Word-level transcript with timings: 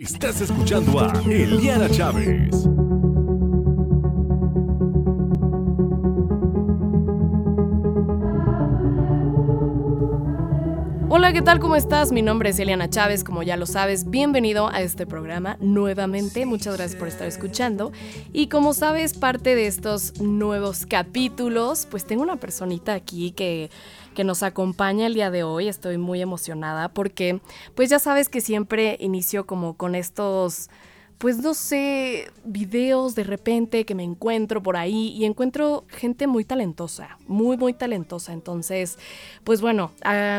Estás 0.00 0.40
escuchando 0.40 0.98
a 0.98 1.12
Eliana 1.26 1.86
Chávez. 1.90 2.79
Hola, 11.20 11.34
¿qué 11.34 11.42
tal? 11.42 11.60
¿Cómo 11.60 11.76
estás? 11.76 12.12
Mi 12.12 12.22
nombre 12.22 12.48
es 12.48 12.58
Eliana 12.58 12.88
Chávez, 12.88 13.24
como 13.24 13.42
ya 13.42 13.58
lo 13.58 13.66
sabes, 13.66 14.08
bienvenido 14.08 14.68
a 14.68 14.80
este 14.80 15.06
programa 15.06 15.58
nuevamente. 15.60 16.46
Muchas 16.46 16.78
gracias 16.78 16.98
por 16.98 17.08
estar 17.08 17.28
escuchando. 17.28 17.92
Y 18.32 18.46
como 18.46 18.72
sabes, 18.72 19.12
parte 19.18 19.54
de 19.54 19.66
estos 19.66 20.18
nuevos 20.18 20.86
capítulos, 20.86 21.86
pues 21.90 22.06
tengo 22.06 22.22
una 22.22 22.36
personita 22.36 22.94
aquí 22.94 23.32
que 23.32 23.68
que 24.14 24.24
nos 24.24 24.42
acompaña 24.42 25.06
el 25.06 25.14
día 25.14 25.30
de 25.30 25.42
hoy. 25.42 25.68
Estoy 25.68 25.98
muy 25.98 26.20
emocionada 26.20 26.88
porque, 26.88 27.40
pues 27.74 27.90
ya 27.90 27.98
sabes 27.98 28.28
que 28.28 28.40
siempre 28.40 28.96
inicio 29.00 29.46
como 29.46 29.76
con 29.76 29.94
estos 29.94 30.68
pues 31.20 31.36
no 31.36 31.52
sé, 31.52 32.32
videos 32.46 33.14
de 33.14 33.24
repente 33.24 33.84
que 33.84 33.94
me 33.94 34.02
encuentro 34.02 34.62
por 34.62 34.78
ahí 34.78 35.08
y 35.08 35.26
encuentro 35.26 35.84
gente 35.88 36.26
muy 36.26 36.46
talentosa, 36.46 37.18
muy, 37.28 37.58
muy 37.58 37.74
talentosa. 37.74 38.32
Entonces, 38.32 38.98
pues 39.44 39.60
bueno, 39.60 39.92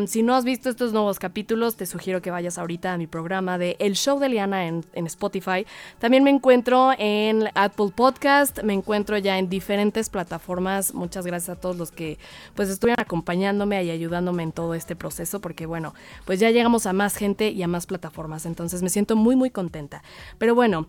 si 0.08 0.24
no 0.24 0.34
has 0.34 0.44
visto 0.44 0.72
estos 0.72 0.92
nuevos 0.92 1.20
capítulos, 1.20 1.76
te 1.76 1.86
sugiero 1.86 2.24
que 2.24 2.32
vayas 2.32 2.58
ahorita 2.58 2.94
a 2.94 2.98
mi 2.98 3.06
programa 3.06 3.60
de 3.60 3.76
El 3.78 3.94
Show 3.94 4.18
de 4.18 4.30
Liana 4.30 4.66
en, 4.66 4.84
en 4.94 5.06
Spotify. 5.06 5.68
También 6.00 6.24
me 6.24 6.32
encuentro 6.32 6.94
en 6.98 7.50
Apple 7.54 7.92
Podcast, 7.96 8.64
me 8.64 8.74
encuentro 8.74 9.20
ya 9.20 9.38
en 9.38 9.50
diferentes 9.50 10.10
plataformas. 10.10 10.96
Muchas 10.96 11.28
gracias 11.28 11.56
a 11.56 11.62
todos 11.62 11.78
los 11.78 11.92
que 11.92 12.18
pues 12.56 12.70
estuvieron 12.70 13.00
acompañándome 13.00 13.84
y 13.84 13.92
ayudándome 13.92 14.42
en 14.42 14.52
todo 14.52 14.74
este 14.74 14.96
proceso, 14.96 15.42
porque 15.42 15.68
bueno, 15.68 15.94
pues 16.26 16.40
ya 16.40 16.50
llegamos 16.50 16.88
a 16.88 16.94
más 16.94 17.18
gente 17.18 17.52
y 17.52 17.62
a 17.62 17.68
más 17.68 17.86
plataformas. 17.86 18.48
Entonces 18.48 18.82
me 18.82 18.90
siento 18.90 19.16
muy, 19.16 19.36
muy 19.36 19.52
contenta. 19.52 20.02
Pero 20.40 20.56
bueno, 20.56 20.71
bueno, 20.72 20.88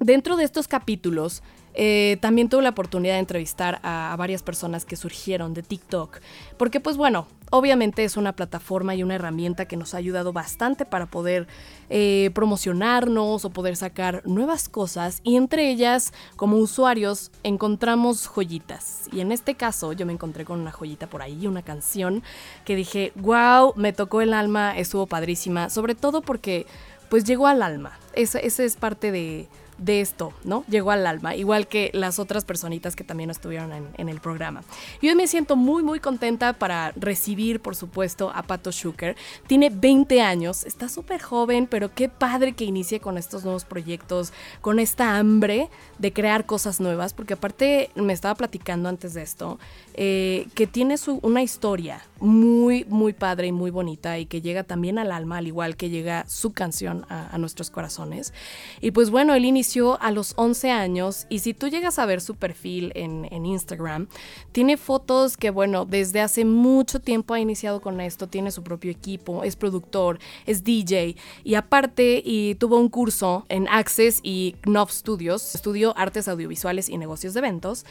dentro 0.00 0.36
de 0.36 0.42
estos 0.42 0.66
capítulos 0.66 1.40
eh, 1.74 2.18
también 2.20 2.48
tuve 2.48 2.62
la 2.62 2.70
oportunidad 2.70 3.14
de 3.14 3.20
entrevistar 3.20 3.78
a, 3.84 4.12
varias 4.18 4.42
personas 4.42 4.84
que 4.84 4.96
surgieron 4.96 5.54
de 5.54 5.62
TikTok, 5.62 6.18
porque 6.56 6.80
pues 6.80 6.96
bueno, 6.96 7.28
obviamente 7.50 8.02
es 8.02 8.16
una 8.16 8.32
plataforma 8.32 8.96
y 8.96 9.04
una 9.04 9.14
herramienta 9.14 9.66
que 9.66 9.76
nos 9.76 9.94
ha 9.94 9.98
ayudado 9.98 10.32
bastante 10.32 10.84
para 10.84 11.06
poder 11.06 11.46
eh, 11.88 12.32
promocionarnos 12.34 13.44
o 13.44 13.50
poder 13.50 13.76
sacar 13.76 14.22
nuevas 14.26 14.68
cosas 14.68 15.20
y 15.22 15.36
entre 15.36 15.70
ellas 15.70 16.12
como 16.34 16.56
usuarios 16.56 17.30
encontramos 17.44 18.26
joyitas. 18.26 19.08
Y 19.12 19.20
en 19.20 19.30
este 19.30 19.54
caso 19.54 19.92
yo 19.92 20.06
me 20.06 20.12
encontré 20.12 20.44
con 20.44 20.58
una 20.58 20.72
joyita 20.72 21.06
por 21.06 21.22
ahí, 21.22 21.46
una 21.46 21.62
canción 21.62 22.24
que 22.64 22.74
dije, 22.74 23.12
wow, 23.14 23.74
me 23.76 23.92
tocó 23.92 24.22
el 24.22 24.34
alma, 24.34 24.76
estuvo 24.76 25.06
padrísima, 25.06 25.70
sobre 25.70 25.94
todo 25.94 26.20
porque 26.20 26.66
pues 27.10 27.24
llegó 27.24 27.46
al 27.46 27.60
alma. 27.60 27.98
Esa, 28.14 28.38
es 28.38 28.76
parte 28.76 29.12
de, 29.12 29.48
de 29.80 30.00
esto, 30.02 30.32
¿no? 30.44 30.64
Llegó 30.68 30.90
al 30.90 31.06
alma, 31.06 31.34
igual 31.34 31.66
que 31.66 31.90
las 31.94 32.18
otras 32.18 32.44
personitas 32.44 32.94
que 32.94 33.02
también 33.02 33.30
estuvieron 33.30 33.72
en, 33.96 34.08
el 34.08 34.20
programa. 34.20 34.62
Y 35.00 35.08
hoy 35.08 35.14
me 35.14 35.26
siento 35.26 35.56
muy, 35.56 35.82
muy 35.82 36.00
contenta 36.00 36.52
para 36.52 36.92
recibir, 36.96 37.60
por 37.60 37.74
supuesto, 37.74 38.30
a 38.34 38.42
Pato 38.42 38.72
Schuker. 38.72 39.16
Tiene 39.46 39.70
20 39.70 40.20
años, 40.20 40.64
está 40.64 40.88
súper 40.88 41.22
joven, 41.22 41.66
pero 41.66 41.94
qué 41.94 42.08
padre 42.08 42.52
que 42.52 42.64
inicie 42.64 43.00
con 43.00 43.16
estos 43.16 43.44
nuevos 43.44 43.64
proyectos, 43.64 44.32
con 44.60 44.78
esta 44.78 45.16
hambre 45.16 45.70
de 45.98 46.12
crear 46.12 46.44
cosas 46.44 46.80
nuevas, 46.80 47.14
porque 47.14 47.34
aparte 47.34 47.90
me 47.94 48.12
estaba 48.12 48.34
platicando 48.34 48.88
antes 48.88 49.14
de 49.14 49.22
esto, 49.22 49.58
eh, 49.94 50.46
que 50.54 50.66
tiene 50.66 50.96
una 51.22 51.42
historia 51.42 52.02
muy, 52.18 52.84
muy 52.84 53.12
padre 53.12 53.46
y 53.46 53.52
muy 53.52 53.70
bonita 53.70 54.18
y 54.18 54.26
que 54.26 54.42
llega 54.42 54.64
también 54.64 54.98
al 54.98 55.12
alma, 55.12 55.38
al 55.38 55.46
igual 55.46 55.76
que 55.76 55.88
llega 55.88 56.24
su 56.28 56.52
canción 56.52 57.06
a, 57.08 57.34
a 57.34 57.38
nuestros 57.38 57.70
corazones. 57.70 58.34
Y 58.80 58.90
pues 58.90 59.10
bueno, 59.10 59.34
él 59.34 59.44
inició 59.44 59.69
a 60.00 60.10
los 60.10 60.32
11 60.36 60.70
años 60.70 61.26
y 61.28 61.38
si 61.40 61.54
tú 61.54 61.68
llegas 61.68 61.98
a 61.98 62.06
ver 62.06 62.20
su 62.20 62.34
perfil 62.34 62.90
en, 62.96 63.20
Instagram, 63.30 64.08
tiene 64.52 64.76
fotos 64.76 65.36
que, 65.36 65.50
bueno, 65.50 65.84
desde 65.84 66.20
hace 66.20 66.44
mucho 66.44 67.00
tiempo 67.00 67.34
ha 67.34 67.40
iniciado 67.40 67.80
con 67.80 68.00
esto, 68.00 68.28
tiene 68.28 68.50
su 68.50 68.62
propio 68.62 68.90
equipo, 68.90 69.44
es 69.44 69.54
productor, 69.54 70.18
es 70.44 70.64
DJ 70.64 71.16
y 71.44 71.54
aparte 71.54 72.20
y 72.24 72.56
tuvo 72.56 72.78
un 72.78 72.88
curso 72.88 73.46
en 73.48 73.68
Access 73.68 74.20
y 74.22 74.56
Knopf 74.62 74.92
Studios, 74.92 75.54
estudió 75.54 75.96
artes 75.96 76.26
audiovisuales 76.26 76.88
y 76.88 76.98
negocios 76.98 77.34
de 77.34 77.38
eventos. 77.38 77.84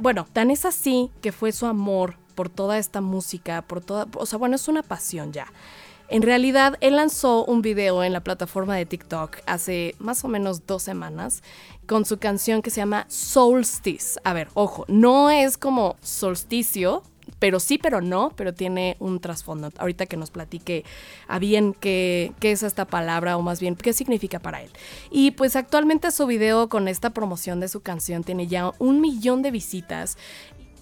bueno, 0.00 0.26
tan 0.32 0.50
es 0.50 0.64
así 0.64 1.10
que 1.20 1.32
fue 1.32 1.50
su 1.50 1.66
amor 1.66 2.16
por 2.34 2.48
toda 2.48 2.78
esta 2.78 3.00
música, 3.00 3.62
por 3.62 3.80
toda, 3.82 4.06
o 4.14 4.26
sea, 4.26 4.38
bueno, 4.38 4.56
es 4.56 4.68
una 4.68 4.82
pasión 4.82 5.32
ya. 5.32 5.52
En 6.10 6.22
realidad, 6.22 6.76
él 6.80 6.96
lanzó 6.96 7.44
un 7.44 7.62
video 7.62 8.02
en 8.02 8.12
la 8.12 8.18
plataforma 8.18 8.74
de 8.74 8.84
TikTok 8.84 9.38
hace 9.46 9.94
más 10.00 10.24
o 10.24 10.28
menos 10.28 10.66
dos 10.66 10.82
semanas 10.82 11.44
con 11.86 12.04
su 12.04 12.18
canción 12.18 12.62
que 12.62 12.70
se 12.70 12.80
llama 12.80 13.06
Solstice. 13.08 14.18
A 14.24 14.32
ver, 14.32 14.48
ojo, 14.54 14.84
no 14.88 15.30
es 15.30 15.56
como 15.56 15.94
solsticio, 16.02 17.04
pero 17.38 17.60
sí, 17.60 17.78
pero 17.78 18.00
no, 18.00 18.32
pero 18.34 18.52
tiene 18.52 18.96
un 18.98 19.20
trasfondo. 19.20 19.70
Ahorita 19.78 20.06
que 20.06 20.16
nos 20.16 20.32
platique 20.32 20.84
a 21.28 21.38
bien 21.38 21.74
qué, 21.74 22.32
qué, 22.40 22.50
es 22.50 22.64
esta 22.64 22.86
palabra 22.86 23.36
o 23.36 23.42
más 23.42 23.60
bien 23.60 23.76
qué 23.76 23.92
significa 23.92 24.40
para 24.40 24.62
él. 24.62 24.70
Y 25.12 25.30
pues 25.30 25.54
actualmente 25.54 26.10
su 26.10 26.26
video 26.26 26.68
con 26.68 26.88
esta 26.88 27.10
promoción 27.10 27.60
de 27.60 27.68
su 27.68 27.82
canción 27.82 28.24
tiene 28.24 28.48
ya 28.48 28.72
un 28.80 29.00
millón 29.00 29.42
de 29.42 29.52
visitas 29.52 30.18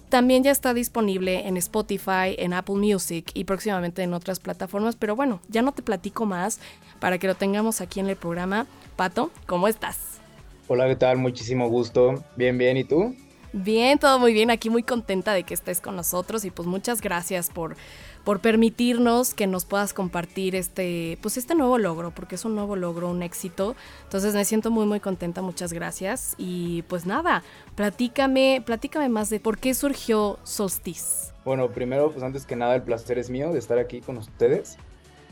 también 0.09 0.43
ya 0.43 0.51
está 0.51 0.73
disponible 0.73 1.47
en 1.47 1.55
Spotify, 1.57 2.35
en 2.37 2.53
Apple 2.53 2.75
Music 2.75 3.31
y 3.33 3.45
próximamente 3.45 4.03
en 4.03 4.13
otras 4.13 4.39
plataformas, 4.39 4.95
pero 4.95 5.15
bueno, 5.15 5.39
ya 5.47 5.61
no 5.61 5.71
te 5.71 5.81
platico 5.81 6.25
más 6.25 6.59
para 6.99 7.17
que 7.17 7.27
lo 7.27 7.35
tengamos 7.35 7.79
aquí 7.81 7.99
en 7.99 8.07
el 8.07 8.15
programa. 8.15 8.67
Pato, 8.95 9.31
¿cómo 9.45 9.67
estás? 9.67 10.19
Hola, 10.67 10.87
¿qué 10.87 10.95
tal? 10.95 11.17
Muchísimo 11.17 11.69
gusto. 11.69 12.23
Bien, 12.35 12.57
bien, 12.57 12.77
¿y 12.77 12.83
tú? 12.83 13.15
Bien, 13.53 13.97
todo 13.97 14.19
muy 14.19 14.33
bien. 14.33 14.51
Aquí 14.51 14.69
muy 14.69 14.83
contenta 14.83 15.33
de 15.33 15.43
que 15.43 15.53
estés 15.53 15.81
con 15.81 15.95
nosotros 15.95 16.45
y 16.45 16.51
pues 16.51 16.67
muchas 16.67 17.01
gracias 17.01 17.49
por 17.49 17.75
por 18.23 18.39
permitirnos 18.41 19.33
que 19.33 19.47
nos 19.47 19.65
puedas 19.65 19.93
compartir 19.93 20.55
este, 20.55 21.17
pues 21.21 21.37
este 21.37 21.55
nuevo 21.55 21.77
logro, 21.77 22.11
porque 22.11 22.35
es 22.35 22.45
un 22.45 22.55
nuevo 22.55 22.75
logro, 22.75 23.09
un 23.09 23.23
éxito. 23.23 23.75
Entonces 24.03 24.33
me 24.33 24.45
siento 24.45 24.71
muy 24.71 24.85
muy 24.85 24.99
contenta, 24.99 25.41
muchas 25.41 25.73
gracias. 25.73 26.35
Y 26.37 26.83
pues 26.83 27.05
nada, 27.05 27.43
platícame, 27.75 28.61
platícame 28.65 29.09
más 29.09 29.29
de 29.29 29.39
por 29.39 29.57
qué 29.57 29.73
surgió 29.73 30.37
Solstice. 30.43 31.33
Bueno, 31.45 31.71
primero, 31.71 32.11
pues 32.11 32.23
antes 32.23 32.45
que 32.45 32.55
nada, 32.55 32.75
el 32.75 32.83
placer 32.83 33.17
es 33.17 33.29
mío 33.29 33.51
de 33.51 33.59
estar 33.59 33.79
aquí 33.79 34.01
con 34.01 34.17
ustedes. 34.17 34.77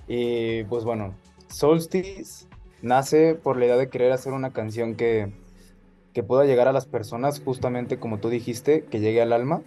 Y 0.08 0.64
pues 0.66 0.84
bueno, 0.84 1.14
Solstice 1.50 2.48
nace 2.82 3.36
por 3.36 3.58
la 3.58 3.66
idea 3.66 3.78
de 3.78 3.90
querer 3.90 4.12
hacer 4.12 4.34
una 4.34 4.54
canción 4.54 4.96
que, 4.96 5.34
que 6.14 6.24
pueda 6.24 6.46
llegar 6.46 6.68
a 6.68 6.72
las 6.72 6.86
personas, 6.86 7.42
justamente 7.44 8.00
como 8.00 8.20
tú 8.20 8.30
dijiste, 8.30 8.86
que 8.86 9.00
llegue 9.00 9.22
al 9.22 9.34
alma. 9.34 9.62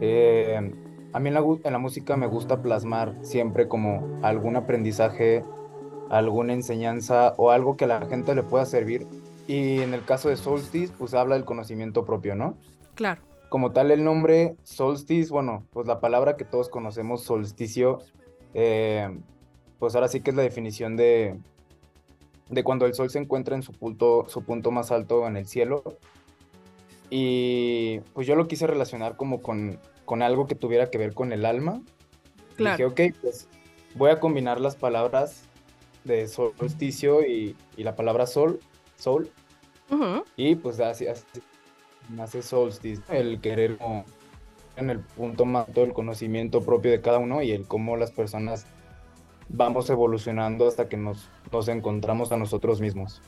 Eh, 0.00 0.72
a 1.12 1.18
mí 1.20 1.28
en 1.28 1.34
la, 1.34 1.78
música 1.78 2.16
me 2.16 2.26
gusta 2.26 2.62
plasmar 2.62 3.14
siempre 3.22 3.68
como 3.68 4.20
algún 4.22 4.56
aprendizaje, 4.56 5.44
alguna 6.08 6.52
enseñanza 6.52 7.34
o 7.36 7.50
algo 7.50 7.76
que 7.76 7.84
a 7.84 7.88
la 7.88 8.06
gente 8.06 8.34
le 8.34 8.42
pueda 8.42 8.64
servir. 8.64 9.06
Y 9.46 9.80
en 9.80 9.94
el 9.94 10.04
caso 10.04 10.28
de 10.28 10.36
Solstice, 10.36 10.92
pues 10.96 11.14
habla 11.14 11.34
del 11.34 11.44
conocimiento 11.44 12.04
propio, 12.04 12.36
¿no? 12.36 12.56
Claro. 12.94 13.22
Como 13.48 13.72
tal, 13.72 13.90
el 13.90 14.04
nombre 14.04 14.54
Solstice, 14.62 15.32
bueno, 15.32 15.64
pues 15.72 15.88
la 15.88 16.00
palabra 16.00 16.36
que 16.36 16.44
todos 16.44 16.68
conocemos, 16.68 17.22
solsticio, 17.22 17.98
eh, 18.54 19.08
pues 19.80 19.96
ahora 19.96 20.06
sí 20.06 20.20
que 20.20 20.30
es 20.30 20.36
la 20.36 20.42
definición 20.42 20.96
de, 20.96 21.36
de 22.48 22.62
cuando 22.62 22.86
el 22.86 22.94
sol 22.94 23.10
se 23.10 23.18
encuentra 23.18 23.56
en 23.56 23.62
su 23.62 23.72
punto, 23.72 24.26
su 24.28 24.44
punto 24.44 24.70
más 24.70 24.92
alto 24.92 25.26
en 25.26 25.36
el 25.36 25.46
cielo. 25.48 25.82
Y 27.08 27.98
pues 28.14 28.28
yo 28.28 28.36
lo 28.36 28.46
quise 28.46 28.68
relacionar 28.68 29.16
como 29.16 29.42
con 29.42 29.80
con 30.10 30.22
algo 30.22 30.48
que 30.48 30.56
tuviera 30.56 30.90
que 30.90 30.98
ver 30.98 31.14
con 31.14 31.32
el 31.32 31.46
alma. 31.46 31.82
Claro. 32.56 32.88
Dije, 32.90 33.12
ok, 33.12 33.16
pues 33.22 33.46
voy 33.94 34.10
a 34.10 34.18
combinar 34.18 34.60
las 34.60 34.74
palabras 34.74 35.44
de 36.02 36.26
solsticio 36.26 37.24
y, 37.24 37.54
la 37.76 37.94
palabra 37.94 38.26
sol, 38.26 38.58
sol. 38.96 39.30
Y 40.34 40.56
pues 40.56 40.80
así, 40.80 41.06
así 41.06 41.22
nace 42.08 42.42
solstice, 42.42 43.00
el 43.16 43.40
querer 43.40 43.78
en 44.74 44.90
el 44.90 44.98
punto 44.98 45.44
más 45.44 45.68
todo 45.72 45.84
el 45.84 45.92
conocimiento 45.92 46.60
propio 46.60 46.90
de 46.90 47.00
cada 47.00 47.18
uno 47.18 47.40
y 47.40 47.52
el 47.52 47.68
cómo 47.68 47.96
las 47.96 48.10
personas 48.10 48.66
vamos 49.48 49.90
evolucionando 49.90 50.66
hasta 50.66 50.88
que 50.88 50.96
nos, 50.96 51.28
nos 51.52 51.68
encontramos 51.68 52.32
a 52.32 52.36
nosotros 52.36 52.80
mismos. 52.80 53.22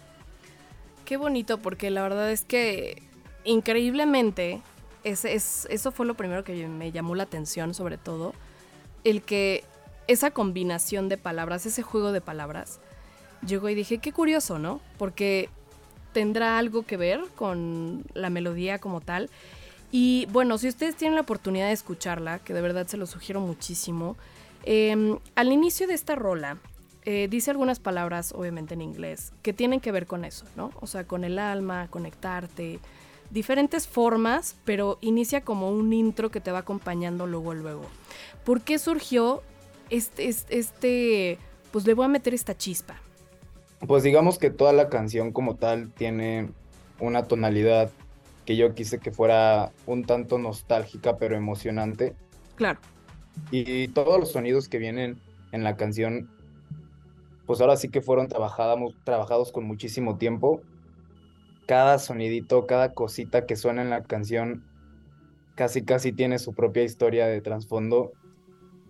Qué 1.05 1.17
bonito, 1.17 1.59
porque 1.59 1.91
la 1.91 2.03
verdad 2.03 2.33
es 2.33 2.45
que 2.45 3.05
increíblemente 3.45 4.63
es, 5.05 5.25
eso 5.25 5.93
fue 5.93 6.07
lo 6.07 6.15
primero 6.15 6.45
que 6.45 6.67
me 6.69 6.93
llamó 6.93 7.15
la 7.15 7.25
atención, 7.25 7.75
sobre 7.75 7.99
todo, 7.99 8.35
el 9.05 9.23
que 9.23 9.65
esa 10.07 10.31
combinación 10.31 11.09
de 11.09 11.17
palabras, 11.17 11.67
ese 11.67 11.83
juego 11.83 12.13
de 12.13 12.21
palabras, 12.21 12.81
llegó 13.47 13.69
y 13.69 13.75
dije, 13.75 13.99
qué 13.99 14.13
curioso, 14.13 14.59
¿no? 14.59 14.81
Porque 14.99 15.49
tendrá 16.13 16.59
algo 16.59 16.85
que 16.85 16.97
ver 16.97 17.21
con 17.35 18.05
la 18.15 18.31
melodía 18.31 18.79
como 18.79 19.01
tal. 19.01 19.31
Y 19.91 20.27
bueno, 20.31 20.59
si 20.59 20.69
ustedes 20.69 20.97
tienen 20.97 21.17
la 21.17 21.23
oportunidad 21.23 21.67
de 21.67 21.73
escucharla, 21.73 22.39
que 22.39 22.55
de 22.55 22.63
verdad 22.63 22.87
se 22.87 22.97
lo 22.97 23.07
sugiero 23.07 23.41
muchísimo, 23.41 24.17
em, 24.65 25.19
al 25.35 25.53
inicio 25.53 25.87
de 25.87 25.95
esta 25.95 26.15
rola, 26.15 26.59
eh, 27.05 27.27
dice 27.29 27.51
algunas 27.51 27.81
palabras, 27.81 28.33
obviamente 28.33 28.75
en 28.75 28.81
inglés, 28.81 29.33
que 29.43 29.53
tienen 29.53 29.81
que 29.81 29.91
ver 29.91 30.07
con 30.07 30.25
eso, 30.25 30.47
¿no? 30.57 30.71
O 30.81 30.87
sea, 30.87 31.05
con 31.05 31.25
el 31.25 31.39
alma, 31.39 31.89
conectarte, 31.91 32.79
diferentes 33.33 33.89
formas, 33.89 34.57
pero 34.65 34.99
inicia 35.01 35.41
como 35.41 35.71
un 35.71 35.93
intro 35.93 36.31
que 36.31 36.41
te 36.41 36.53
va 36.53 36.59
acompañando 36.59 37.27
luego, 37.27 37.55
luego. 37.55 37.83
¿Por 38.45 38.61
qué 38.61 38.79
surgió 38.79 39.43
este, 39.91 40.29
este, 40.29 41.39
pues 41.73 41.87
le 41.87 41.95
voy 41.95 42.05
a 42.05 42.09
meter 42.09 42.35
esta 42.35 42.57
chispa? 42.57 42.97
Pues 43.87 44.03
digamos 44.03 44.39
que 44.39 44.51
toda 44.51 44.73
la 44.73 44.89
canción 44.89 45.33
como 45.33 45.57
tal 45.57 45.91
tiene 45.93 46.51
una 47.01 47.25
tonalidad 47.25 47.91
que 48.45 48.57
yo 48.57 48.75
quise 48.75 48.99
que 48.99 49.11
fuera 49.11 49.73
un 49.87 50.05
tanto 50.05 50.39
nostálgica 50.39 51.17
pero 51.17 51.37
emocionante. 51.37 52.15
Claro. 52.57 52.81
Y 53.51 53.89
todos 53.89 54.21
los 54.21 54.33
sonidos 54.33 54.69
que 54.69 54.79
vienen 54.79 55.19
en 55.53 55.65
la 55.65 55.77
canción, 55.77 56.31
pues 57.47 57.61
ahora 57.61 57.77
sí 57.77 57.89
que 57.89 58.03
fueron 58.03 58.29
trabajados, 58.29 58.95
trabajados 59.05 59.53
con 59.53 59.65
muchísimo 59.65 60.19
tiempo 60.19 60.61
cada 61.67 61.99
sonidito, 61.99 62.67
cada 62.67 62.93
cosita 62.93 63.47
que 63.47 63.57
suena 63.57 63.83
en 63.83 63.91
la 63.91 64.03
canción, 64.03 64.65
casi 65.55 65.85
casi 65.85 66.13
tiene 66.13 66.39
su 66.39 66.55
propia 66.55 66.83
historia 66.83 67.27
de 67.27 67.41
trasfondo. 67.41 68.13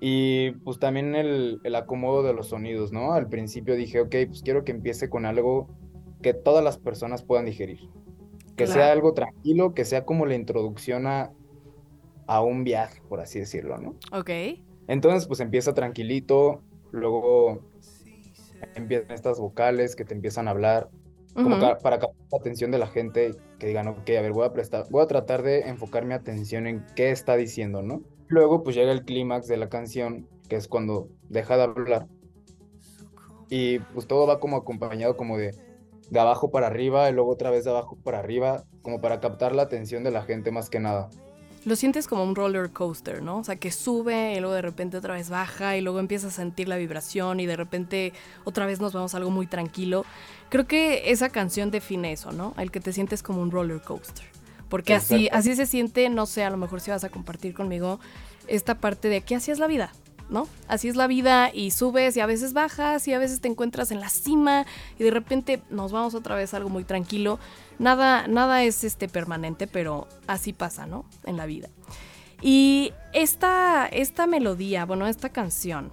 Y 0.01 0.53
pues 0.65 0.79
también 0.81 1.15
el, 1.15 1.61
acomodo 1.77 2.23
de 2.23 2.35
los 2.35 2.49
sonidos, 2.49 2.93
¿no? 2.93 3.13
Al 3.13 3.29
principio 3.29 3.77
dije, 3.77 4.01
ok, 4.01 4.17
pues 4.27 4.43
quiero 4.43 4.65
que 4.65 4.73
empiece 4.73 5.09
con 5.09 5.27
algo 5.27 5.69
que 6.23 6.35
todas 6.35 6.65
las 6.65 6.79
personas 6.79 7.23
puedan 7.23 7.45
digerir. 7.47 7.89
Que 8.57 8.67
sea 8.67 8.93
algo 8.93 9.15
tranquilo, 9.15 9.75
que 9.75 9.85
sea 9.85 10.05
como 10.05 10.27
la 10.27 10.35
introducción 10.35 11.07
a, 11.07 11.33
a 12.27 12.43
un 12.43 12.65
viaje, 12.65 13.01
por 13.09 13.21
así 13.21 13.39
decirlo, 13.39 13.79
¿no? 13.79 13.97
Ok. 14.13 14.31
Entonces, 14.89 15.27
pues 15.27 15.41
empieza 15.41 15.73
tranquilito, 15.73 16.63
luego 16.91 17.61
empiezan 18.75 19.13
estas 19.13 19.39
vocales 19.39 19.97
que 19.97 20.05
te 20.05 20.15
empiezan 20.15 20.49
a 20.49 20.53
hablar 20.53 20.91
como 21.35 21.59
para 21.59 21.99
captar 21.99 22.27
la 22.31 22.39
atención 22.39 22.71
de 22.71 22.79
la 22.79 22.87
gente, 22.87 23.35
que 23.59 23.67
digan, 23.67 23.89
ok, 23.89 24.09
a 24.11 24.23
ver, 24.23 24.33
voy 24.33 24.47
a 24.47 24.53
prestar, 24.53 24.87
voy 24.91 25.03
a 25.03 25.07
tratar 25.07 25.43
de 25.43 25.61
enfocar 25.69 26.05
mi 26.05 26.15
atención 26.15 26.67
en 26.67 26.85
qué 26.95 27.11
está 27.11 27.37
diciendo, 27.37 27.83
¿no? 27.83 28.03
Luego 28.29 28.63
pues 28.63 28.77
llega 28.77 28.93
el 28.93 29.05
clímax 29.05 29.47
de 29.47 29.57
la 29.57 29.69
canción, 29.69 30.29
que 30.49 30.57
es 30.57 30.69
cuando 30.69 31.09
deja 31.29 31.57
de 31.57 31.63
hablar. 31.63 32.07
Y 33.49 33.79
pues 33.79 34.07
todo 34.07 34.27
va 34.27 34.41
como 34.41 34.57
acompañado 34.57 35.17
como 35.17 35.37
de, 35.37 35.55
de 36.11 36.21
abajo 36.21 36.51
para 36.51 36.67
arriba 36.67 37.09
y 37.11 37.13
luego 37.13 37.31
otra 37.31 37.51
vez 37.51 37.65
de 37.65 37.71
abajo 37.71 37.99
para 38.03 38.19
arriba, 38.19 38.65
como 38.83 39.01
para 39.01 39.21
captar 39.21 39.55
la 39.55 39.63
atención 39.63 40.05
de 40.05 40.11
la 40.11 40.23
gente 40.23 40.51
más 40.51 40.71
que 40.71 40.81
nada 40.81 41.11
lo 41.65 41.77
sientes 41.77 42.07
como 42.07 42.25
un 42.25 42.35
roller 42.35 42.71
coaster, 42.71 43.23
¿no? 43.23 43.39
O 43.39 43.45
sea, 43.45 43.57
que 43.57 43.71
sube 43.71 44.35
y 44.35 44.41
luego 44.41 44.55
de 44.55 44.63
repente 44.63 44.97
otra 44.97 45.15
vez 45.15 45.31
baja 45.31 45.77
y 45.77 45.81
luego 45.81 46.01
empiezas 46.01 46.33
a 46.33 46.37
sentir 46.37 46.69
la 46.69 46.77
vibración 46.77 47.41
y 47.41 47.47
de 47.47 47.57
repente 47.57 48.13
otra 48.45 48.67
vez 48.67 48.81
nos 48.81 48.93
vamos 48.93 49.15
a 49.15 49.19
algo 49.19 49.31
muy 49.31 49.47
tranquilo. 49.47 50.05
Creo 50.49 50.67
que 50.67 51.11
esa 51.11 51.29
canción 51.29 51.71
define 51.71 52.13
eso, 52.13 52.33
¿no? 52.33 52.55
El 52.59 52.71
que 52.71 52.81
te 52.81 52.93
sientes 52.93 53.23
como 53.23 53.41
un 53.43 53.51
roller 53.51 53.81
coaster. 53.81 54.27
Porque 54.69 54.95
así, 54.95 55.29
así 55.33 55.55
se 55.55 55.67
siente, 55.67 56.09
no 56.09 56.25
sé, 56.25 56.45
a 56.45 56.51
lo 56.51 56.57
mejor 56.57 56.81
si 56.81 56.91
vas 56.91 57.05
a 57.05 57.11
compartir 57.11 57.53
conmigo 57.53 58.01
esta 58.47 58.77
parte 58.77 59.09
de 59.09 59.21
que 59.21 59.35
así 59.35 59.51
es 59.51 59.59
la 59.59 59.67
vida, 59.67 59.93
¿no? 60.33 60.49
Así 60.67 60.89
es 60.89 60.97
la 60.97 61.07
vida 61.07 61.51
y 61.53 61.71
subes 61.71 62.17
y 62.17 62.21
a 62.21 62.27
veces 62.27 62.55
bajas 62.55 63.07
y 63.07 63.13
a 63.13 63.19
veces 63.19 63.41
te 63.41 63.49
encuentras 63.49 63.93
en 63.93 64.01
la 64.01 64.09
cima 64.09 64.67
y 64.99 65.05
de 65.05 65.11
repente 65.11 65.63
nos 65.71 65.93
vamos 65.93 66.15
otra 66.15 66.35
vez 66.35 66.55
a 66.55 66.57
algo 66.57 66.71
muy 66.71 66.85
tranquilo. 66.85 67.39
Nada, 67.79 68.27
nada 68.27 68.65
es 68.65 68.83
este 68.83 69.09
permanente, 69.09 69.67
pero 69.67 70.09
así 70.27 70.53
pasa, 70.53 70.87
¿no? 70.87 71.05
En 71.25 71.37
la 71.37 71.47
vida. 71.47 71.69
Y 72.41 72.93
esta, 73.13 73.87
esta 73.87 74.27
melodía, 74.27 74.85
bueno, 74.85 75.07
esta 75.07 75.29
canción, 75.29 75.93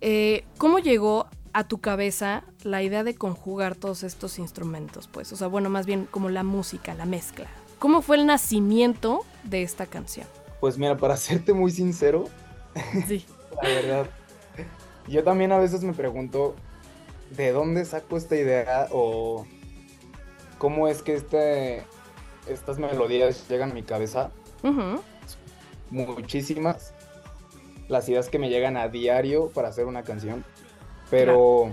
eh, 0.00 0.44
¿cómo 0.56 0.78
llegó 0.78 1.26
a 1.52 1.64
tu 1.64 1.78
cabeza 1.78 2.44
la 2.62 2.82
idea 2.82 3.04
de 3.04 3.14
conjugar 3.14 3.74
todos 3.74 4.02
estos 4.02 4.38
instrumentos? 4.38 5.08
Pues, 5.08 5.32
o 5.32 5.36
sea, 5.36 5.48
bueno, 5.48 5.68
más 5.68 5.84
bien 5.84 6.06
como 6.10 6.30
la 6.30 6.44
música, 6.44 6.94
la 6.94 7.04
mezcla. 7.04 7.46
¿Cómo 7.78 8.00
fue 8.00 8.16
el 8.16 8.26
nacimiento 8.26 9.24
de 9.44 9.62
esta 9.62 9.84
canción? 9.84 10.26
Pues 10.60 10.78
mira, 10.78 10.96
para 10.96 11.16
serte 11.16 11.52
muy 11.52 11.70
sincero, 11.70 12.24
sí. 13.06 13.26
La 13.62 13.68
verdad, 13.68 14.06
yo 15.08 15.24
también 15.24 15.52
a 15.52 15.58
veces 15.58 15.82
me 15.82 15.92
pregunto 15.92 16.54
de 17.30 17.52
dónde 17.52 17.84
saco 17.84 18.16
esta 18.16 18.36
idea 18.36 18.88
o 18.90 19.46
cómo 20.58 20.88
es 20.88 21.02
que 21.02 21.14
este, 21.14 21.84
estas 22.48 22.78
melodías 22.78 23.48
llegan 23.48 23.70
a 23.70 23.74
mi 23.74 23.82
cabeza. 23.82 24.30
Muchísimas. 25.90 26.92
Las 27.88 28.08
ideas 28.08 28.28
que 28.28 28.38
me 28.38 28.48
llegan 28.48 28.76
a 28.76 28.88
diario 28.88 29.50
para 29.50 29.68
hacer 29.68 29.86
una 29.86 30.02
canción. 30.02 30.44
Pero, 31.08 31.72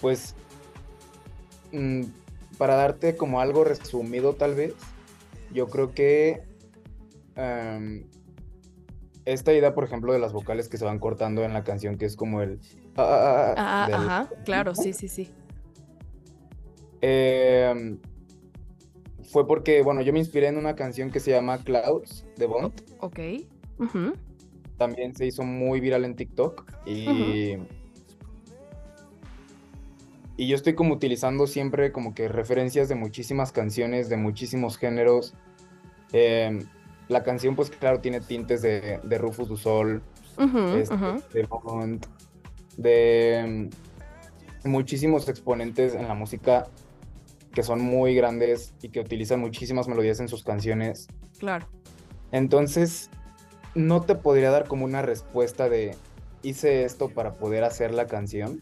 pues, 0.00 0.34
mm, 1.72 2.04
para 2.56 2.76
darte 2.76 3.16
como 3.16 3.40
algo 3.40 3.64
resumido 3.64 4.34
tal 4.34 4.54
vez, 4.54 4.74
yo 5.52 5.68
creo 5.68 5.92
que 5.92 6.42
em, 7.36 8.06
esta 9.24 9.52
idea, 9.52 9.74
por 9.74 9.84
ejemplo, 9.84 10.12
de 10.12 10.18
las 10.18 10.32
vocales 10.32 10.68
que 10.68 10.76
se 10.76 10.84
van 10.84 10.98
cortando 10.98 11.44
en 11.44 11.52
la 11.52 11.64
canción, 11.64 11.96
que 11.96 12.04
es 12.04 12.16
como 12.16 12.42
el... 12.42 12.60
Ah, 12.96 13.04
ah, 13.06 13.54
ah, 13.56 13.88
ajá, 13.92 14.30
claro, 14.44 14.74
sí, 14.74 14.92
sí, 14.92 15.08
sí. 15.08 15.30
Em, 17.00 17.98
fue 19.22 19.46
porque, 19.46 19.82
bueno, 19.82 20.02
yo 20.02 20.12
me 20.12 20.18
inspiré 20.18 20.48
en 20.48 20.56
una 20.56 20.74
canción 20.74 21.10
que 21.10 21.20
se 21.20 21.30
llama 21.30 21.58
Clouds 21.58 22.26
de 22.36 22.46
Bond. 22.46 22.72
Ok. 23.00 23.18
También 24.78 25.14
se 25.14 25.26
hizo 25.26 25.42
muy 25.42 25.80
viral 25.80 26.04
en 26.04 26.16
TikTok 26.16 26.64
y... 26.86 27.56
Y 30.36 30.48
yo 30.48 30.56
estoy 30.56 30.74
como 30.74 30.94
utilizando 30.94 31.46
siempre 31.46 31.92
como 31.92 32.12
que 32.12 32.26
referencias 32.26 32.88
de 32.88 32.96
muchísimas 32.96 33.52
canciones, 33.52 34.08
de 34.08 34.16
muchísimos 34.16 34.78
géneros. 34.78 35.34
Em, 36.12 36.64
la 37.08 37.22
canción, 37.22 37.54
pues 37.56 37.70
claro, 37.70 38.00
tiene 38.00 38.20
tintes 38.20 38.62
de, 38.62 39.00
de 39.02 39.18
Rufus 39.18 39.48
du 39.48 39.56
Sol, 39.56 40.02
este, 40.38 40.96
de 41.32 41.46
Bond, 41.46 42.06
de 42.76 43.38
em, 43.38 43.70
muchísimos 44.64 45.28
exponentes 45.28 45.94
en 45.94 46.08
la 46.08 46.14
música 46.14 46.66
que 47.52 47.62
son 47.62 47.80
muy 47.80 48.14
grandes 48.14 48.74
y 48.82 48.88
que 48.88 49.00
utilizan 49.00 49.40
muchísimas 49.40 49.86
melodías 49.86 50.18
en 50.20 50.28
sus 50.28 50.42
canciones. 50.42 51.06
Claro. 51.38 51.68
Entonces, 52.32 53.10
no 53.74 54.02
te 54.02 54.16
podría 54.16 54.50
dar 54.50 54.66
como 54.66 54.84
una 54.84 55.02
respuesta 55.02 55.68
de 55.68 55.96
hice 56.42 56.84
esto 56.84 57.08
para 57.08 57.34
poder 57.34 57.64
hacer 57.64 57.94
la 57.94 58.06
canción. 58.06 58.60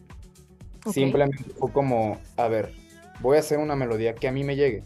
Simplemente 0.90 1.44
fue 1.58 1.72
como, 1.72 2.18
a 2.36 2.48
ver, 2.48 2.72
voy 3.20 3.36
a 3.36 3.40
hacer 3.40 3.58
una 3.58 3.76
melodía 3.76 4.14
que 4.14 4.28
a 4.28 4.32
mí 4.32 4.44
me 4.44 4.56
llegue. 4.56 4.84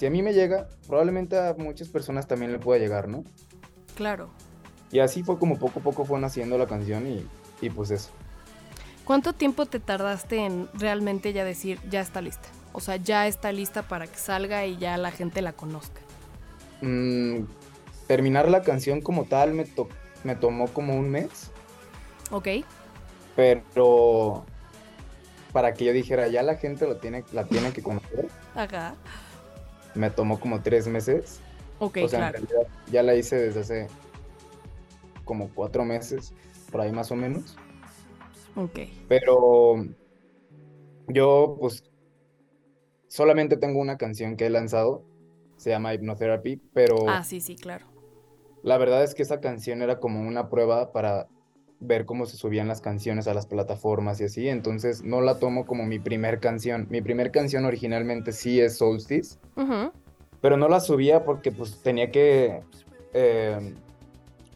Si 0.00 0.06
a 0.06 0.10
mí 0.10 0.22
me 0.22 0.32
llega, 0.32 0.66
probablemente 0.86 1.38
a 1.38 1.54
muchas 1.58 1.88
personas 1.88 2.26
también 2.26 2.52
le 2.52 2.58
pueda 2.58 2.80
llegar, 2.80 3.06
¿no? 3.06 3.22
Claro. 3.96 4.30
Y 4.90 5.00
así 5.00 5.22
fue 5.22 5.38
como 5.38 5.58
poco 5.58 5.80
a 5.80 5.82
poco 5.82 6.06
fue 6.06 6.18
naciendo 6.18 6.56
la 6.56 6.66
canción 6.66 7.06
y, 7.06 7.26
y 7.60 7.68
pues 7.68 7.90
eso. 7.90 8.08
¿Cuánto 9.04 9.34
tiempo 9.34 9.66
te 9.66 9.78
tardaste 9.78 10.38
en 10.38 10.70
realmente 10.72 11.34
ya 11.34 11.44
decir, 11.44 11.78
ya 11.90 12.00
está 12.00 12.22
lista? 12.22 12.48
O 12.72 12.80
sea, 12.80 12.96
ya 12.96 13.26
está 13.26 13.52
lista 13.52 13.82
para 13.82 14.06
que 14.06 14.16
salga 14.16 14.64
y 14.64 14.78
ya 14.78 14.96
la 14.96 15.10
gente 15.10 15.42
la 15.42 15.52
conozca. 15.52 16.00
Mm, 16.80 17.40
terminar 18.06 18.48
la 18.48 18.62
canción 18.62 19.02
como 19.02 19.26
tal 19.26 19.52
me, 19.52 19.66
me 20.24 20.34
tomó 20.34 20.68
como 20.68 20.96
un 20.96 21.10
mes. 21.10 21.50
Ok. 22.30 22.48
Pero 23.36 24.46
para 25.52 25.74
que 25.74 25.84
yo 25.84 25.92
dijera, 25.92 26.26
ya 26.28 26.42
la 26.42 26.54
gente 26.54 26.86
lo 26.86 26.96
tiene, 26.96 27.22
la 27.32 27.44
tiene 27.44 27.70
que 27.74 27.82
conocer. 27.82 28.28
Ajá. 28.54 28.94
Me 29.94 30.10
tomó 30.10 30.38
como 30.38 30.62
tres 30.62 30.86
meses. 30.86 31.40
Ok, 31.78 31.98
o 32.04 32.08
sea, 32.08 32.28
en 32.28 32.32
realidad 32.32 32.66
ya 32.90 33.02
la 33.02 33.14
hice 33.14 33.36
desde 33.36 33.60
hace 33.60 33.88
como 35.24 35.48
cuatro 35.50 35.84
meses, 35.84 36.34
por 36.70 36.80
ahí 36.80 36.92
más 36.92 37.10
o 37.10 37.16
menos. 37.16 37.56
Ok. 38.56 38.80
Pero 39.08 39.86
yo, 41.08 41.56
pues, 41.60 41.84
solamente 43.08 43.56
tengo 43.56 43.80
una 43.80 43.96
canción 43.96 44.36
que 44.36 44.46
he 44.46 44.50
lanzado, 44.50 45.04
se 45.56 45.70
llama 45.70 45.94
Hypnotherapy, 45.94 46.56
pero... 46.72 47.08
Ah, 47.08 47.24
sí, 47.24 47.40
sí, 47.40 47.56
claro. 47.56 47.86
La 48.62 48.76
verdad 48.76 49.02
es 49.02 49.14
que 49.14 49.22
esa 49.22 49.40
canción 49.40 49.82
era 49.82 50.00
como 50.00 50.20
una 50.20 50.50
prueba 50.50 50.92
para 50.92 51.28
ver 51.80 52.04
cómo 52.04 52.26
se 52.26 52.36
subían 52.36 52.68
las 52.68 52.80
canciones 52.80 53.26
a 53.26 53.34
las 53.34 53.46
plataformas 53.46 54.20
y 54.20 54.24
así, 54.24 54.48
entonces 54.48 55.02
no 55.02 55.22
la 55.22 55.38
tomo 55.38 55.66
como 55.66 55.84
mi 55.84 55.98
primer 55.98 56.38
canción. 56.38 56.86
Mi 56.90 57.00
primer 57.00 57.30
canción 57.30 57.64
originalmente 57.64 58.32
sí 58.32 58.60
es 58.60 58.76
Solstice, 58.76 59.38
pero 60.40 60.56
no 60.56 60.68
la 60.68 60.80
subía 60.80 61.24
porque 61.24 61.50
pues 61.50 61.82
tenía 61.82 62.10
que 62.10 62.60
eh, 63.14 63.74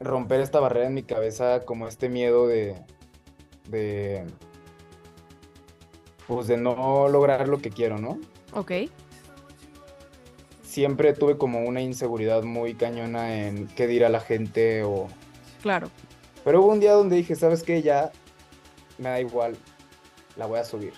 romper 0.00 0.40
esta 0.40 0.60
barrera 0.60 0.86
en 0.86 0.94
mi 0.94 1.02
cabeza, 1.02 1.64
como 1.64 1.88
este 1.88 2.08
miedo 2.10 2.46
de, 2.46 2.74
de, 3.68 4.24
pues 6.26 6.46
de 6.46 6.58
no 6.58 7.08
lograr 7.08 7.48
lo 7.48 7.58
que 7.58 7.70
quiero, 7.70 7.98
¿no? 7.98 8.18
Ok. 8.52 8.72
Siempre 10.62 11.12
tuve 11.14 11.38
como 11.38 11.60
una 11.60 11.80
inseguridad 11.80 12.42
muy 12.42 12.74
cañona 12.74 13.46
en 13.46 13.66
qué 13.68 13.86
dirá 13.86 14.08
la 14.08 14.20
gente 14.20 14.82
o... 14.82 15.08
Claro. 15.62 15.88
Pero 16.44 16.60
hubo 16.60 16.72
un 16.72 16.80
día 16.80 16.92
donde 16.92 17.16
dije, 17.16 17.34
¿sabes 17.34 17.62
qué? 17.62 17.82
Ya 17.82 18.12
me 18.98 19.08
da 19.08 19.20
igual, 19.20 19.56
la 20.36 20.46
voy 20.46 20.58
a 20.58 20.64
subir. 20.64 20.92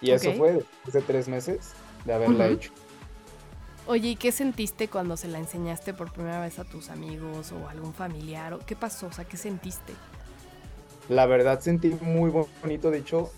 Y 0.00 0.10
eso 0.10 0.32
fue 0.32 0.52
después 0.52 0.94
de 0.94 1.02
tres 1.02 1.28
meses 1.28 1.72
de 2.04 2.14
haberla 2.14 2.48
hecho. 2.48 2.72
Oye, 3.86 4.10
¿y 4.10 4.16
qué 4.16 4.32
sentiste 4.32 4.88
cuando 4.88 5.16
se 5.16 5.28
la 5.28 5.38
enseñaste 5.38 5.94
por 5.94 6.12
primera 6.12 6.40
vez 6.40 6.58
a 6.58 6.64
tus 6.64 6.90
amigos 6.90 7.52
o 7.52 7.68
algún 7.68 7.94
familiar? 7.94 8.52
¿O 8.54 8.58
¿Qué 8.58 8.74
pasó? 8.74 9.06
O 9.06 9.12
sea, 9.12 9.24
¿qué 9.24 9.36
sentiste? 9.36 9.92
La 11.08 11.26
verdad 11.26 11.60
sentí 11.60 11.96
muy 12.00 12.30
bonito, 12.30 12.90
de 12.90 12.98
hecho, 12.98 13.30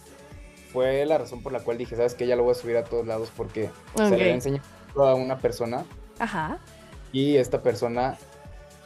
fue 0.73 1.05
la 1.05 1.19
razón 1.19 1.43
por 1.43 1.53
la 1.53 1.61
cual 1.61 1.77
dije, 1.77 1.97
¿sabes 1.97 2.15
qué? 2.15 2.27
Ya 2.27 2.35
lo 2.35 2.45
voy 2.45 2.53
a 2.53 2.55
subir 2.55 2.79
a 2.79 2.85
todos 2.85 3.07
lados 3.07 3.31
porque 3.37 3.69
se 3.95 4.17
le 4.17 4.33
enseñó 4.33 4.63
a 4.97 5.15
una 5.15 5.39
persona. 5.39 5.85
Ajá. 6.19 6.59
Y 7.13 7.37
esta 7.37 7.63
persona 7.63 8.17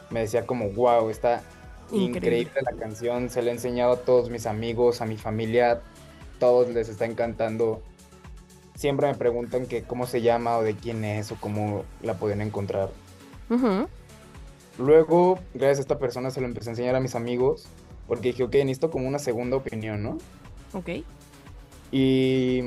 me 0.09 0.21
decía 0.21 0.45
como, 0.45 0.69
wow, 0.69 1.09
está 1.09 1.43
increíble. 1.91 2.51
la 2.61 2.77
canción, 2.77 3.29
se 3.29 3.41
la 3.41 3.51
he 3.51 3.53
enseñado 3.53 3.93
a 3.93 3.97
todos 3.97 4.29
mis 4.29 4.45
amigos, 4.45 5.01
a 5.01 5.05
mi 5.05 5.17
familia, 5.17 5.81
todos 6.39 6.69
les 6.69 6.89
está 6.89 7.05
encantando 7.05 7.81
siempre 8.75 9.07
me 9.07 9.15
preguntan 9.15 9.65
que 9.65 9.83
cómo 9.83 10.07
se 10.07 10.21
llama 10.21 10.57
o 10.57 10.63
de 10.63 10.75
quién 10.75 11.03
es 11.05 11.31
o 11.31 11.37
cómo 11.39 11.85
la 12.01 12.15
pueden 12.15 12.41
encontrar. 12.41 12.89
Luego, 14.79 15.39
gracias 15.53 15.77
a 15.77 15.81
esta 15.81 15.99
persona 15.99 16.31
se 16.31 16.41
lo 16.41 16.47
empecé 16.47 16.69
a 16.69 16.71
enseñar 16.71 16.95
a 16.95 16.99
mis 16.99 17.15
amigos 17.15 17.67
porque 18.07 18.29
dije, 18.29 18.43
ok, 18.43 18.55
necesito 18.55 18.89
como 18.89 19.07
una 19.07 19.19
segunda 19.19 19.57
opinión, 19.57 20.01
¿no? 20.01 20.17
Ok. 20.73 21.05
Y 21.91 22.61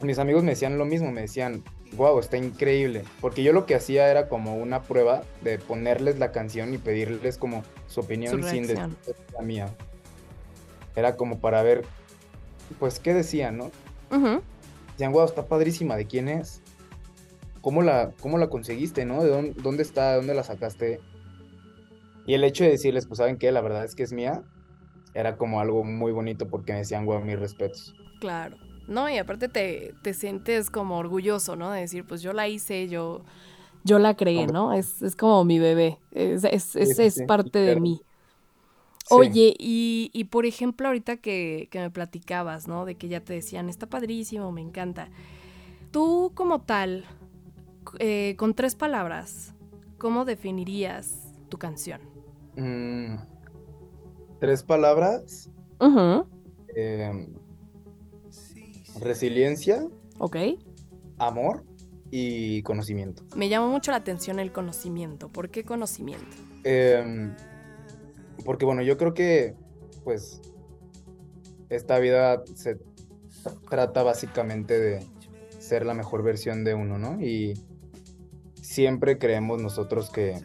mis 0.00 0.18
amigos 0.18 0.44
me 0.44 0.50
decían 0.50 0.78
lo 0.78 0.84
mismo, 0.84 1.10
me 1.10 1.22
decían, 1.22 1.64
wow, 1.96 2.18
está 2.20 2.36
increíble. 2.36 3.02
Porque 3.20 3.42
yo 3.42 3.52
lo 3.52 3.66
que 3.66 3.74
hacía 3.74 4.08
era 4.08 4.28
como 4.28 4.56
una 4.56 4.82
prueba 4.82 5.24
de 5.42 5.58
ponerles 5.58 6.18
la 6.18 6.30
canción 6.30 6.72
y 6.72 6.78
pedirles 6.78 7.36
como 7.36 7.64
su 7.86 8.00
opinión 8.00 8.42
sin 8.44 8.66
decir 8.66 8.88
la 9.34 9.42
mía. 9.42 9.74
Era 10.94 11.16
como 11.16 11.40
para 11.40 11.62
ver, 11.62 11.84
pues, 12.78 12.98
qué 13.00 13.14
decían, 13.14 13.58
¿no? 13.58 13.70
Decían, 14.92 15.12
wow, 15.12 15.24
está 15.24 15.46
padrísima, 15.46 15.96
¿de 15.96 16.06
quién 16.06 16.28
es? 16.28 16.62
¿Cómo 17.60 17.82
la, 17.82 18.12
cómo 18.20 18.38
la 18.38 18.48
conseguiste, 18.48 19.04
no? 19.04 19.22
¿De 19.22 19.30
dónde, 19.30 19.54
dónde 19.60 19.82
está? 19.82 20.10
¿De 20.10 20.16
dónde 20.16 20.34
la 20.34 20.44
sacaste? 20.44 21.00
Y 22.26 22.34
el 22.34 22.44
hecho 22.44 22.64
de 22.64 22.70
decirles, 22.70 23.06
pues, 23.06 23.18
¿saben 23.18 23.36
qué? 23.36 23.52
La 23.52 23.60
verdad 23.60 23.84
es 23.84 23.94
que 23.94 24.02
es 24.02 24.12
mía, 24.12 24.42
era 25.14 25.36
como 25.36 25.60
algo 25.60 25.84
muy 25.84 26.12
bonito 26.12 26.48
porque 26.48 26.72
me 26.72 26.78
decían, 26.78 27.06
wow, 27.06 27.20
mis 27.20 27.38
respetos. 27.38 27.94
Claro. 28.20 28.56
No, 28.86 29.08
y 29.08 29.18
aparte 29.18 29.48
te, 29.48 29.94
te 30.02 30.14
sientes 30.14 30.70
como 30.70 30.98
orgulloso, 30.98 31.56
¿no? 31.56 31.72
De 31.72 31.80
decir, 31.80 32.04
pues 32.04 32.22
yo 32.22 32.32
la 32.32 32.48
hice, 32.48 32.88
yo, 32.88 33.24
yo 33.86 33.98
la 33.98 34.16
creé, 34.16 34.46
¿no? 34.48 34.72
Es, 34.72 35.00
es 35.00 35.16
como 35.16 35.44
mi 35.44 35.58
bebé, 35.58 35.98
es, 36.10 36.44
es, 36.44 36.74
es, 36.74 37.22
parte 37.26 37.60
de 37.60 37.80
mí. 37.80 38.02
Oye, 39.08 39.54
y, 39.58 40.10
y, 40.12 40.24
por 40.24 40.46
ejemplo, 40.46 40.88
ahorita 40.88 41.18
que, 41.18 41.68
que, 41.70 41.78
me 41.78 41.90
platicabas, 41.90 42.66
¿no? 42.66 42.84
De 42.84 42.96
que 42.96 43.06
ya 43.06 43.20
te 43.20 43.34
decían, 43.34 43.68
está 43.68 43.86
padrísimo, 43.86 44.50
me 44.50 44.60
encanta. 44.60 45.08
Tú 45.92 46.32
como 46.34 46.62
tal, 46.62 47.04
eh, 48.00 48.34
con 48.36 48.54
tres 48.54 48.74
palabras, 48.74 49.54
¿cómo 49.96 50.24
definirías 50.24 51.32
tu 51.48 51.56
canción? 51.56 52.00
Mm, 52.56 53.18
tres 54.40 54.64
palabras. 54.64 55.48
Em, 56.74 57.28
resiliencia. 59.00 59.86
Ok. 60.18 60.36
Amor 61.18 61.62
y 62.10 62.62
conocimiento. 62.62 63.22
Me 63.34 63.48
llama 63.48 63.68
mucho 63.68 63.90
la 63.90 63.98
atención 63.98 64.38
el 64.38 64.52
conocimiento. 64.52 65.28
¿Por 65.28 65.50
qué 65.50 65.64
conocimiento? 65.64 66.36
Eh, 66.64 67.32
porque 68.44 68.64
bueno, 68.64 68.82
yo 68.82 68.96
creo 68.96 69.14
que 69.14 69.54
pues 70.04 70.40
esta 71.68 71.98
vida 71.98 72.42
se 72.54 72.78
trata 73.68 74.02
básicamente 74.02 74.78
de 74.78 75.06
ser 75.58 75.84
la 75.84 75.94
mejor 75.94 76.22
versión 76.22 76.64
de 76.64 76.74
uno, 76.74 76.98
¿no? 76.98 77.20
Y 77.20 77.54
siempre 78.60 79.18
creemos 79.18 79.60
nosotros 79.60 80.10
que 80.10 80.40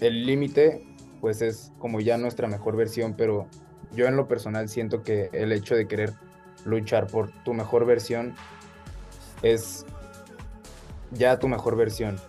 el 0.00 0.26
límite 0.26 0.86
pues 1.20 1.42
es 1.42 1.72
como 1.78 2.00
ya 2.00 2.16
nuestra 2.16 2.48
mejor 2.48 2.76
versión, 2.76 3.14
pero 3.16 3.46
yo 3.94 4.06
en 4.06 4.16
lo 4.16 4.28
personal 4.28 4.68
siento 4.68 5.02
que 5.02 5.28
el 5.32 5.52
hecho 5.52 5.74
de 5.74 5.86
querer 5.86 6.14
luchar 6.64 7.06
por 7.06 7.30
tu 7.44 7.54
mejor 7.54 7.84
versión 7.86 8.34
es 9.42 9.84
ya 11.12 11.38
tu 11.38 11.48
mejor 11.48 11.76
versión, 11.76 12.20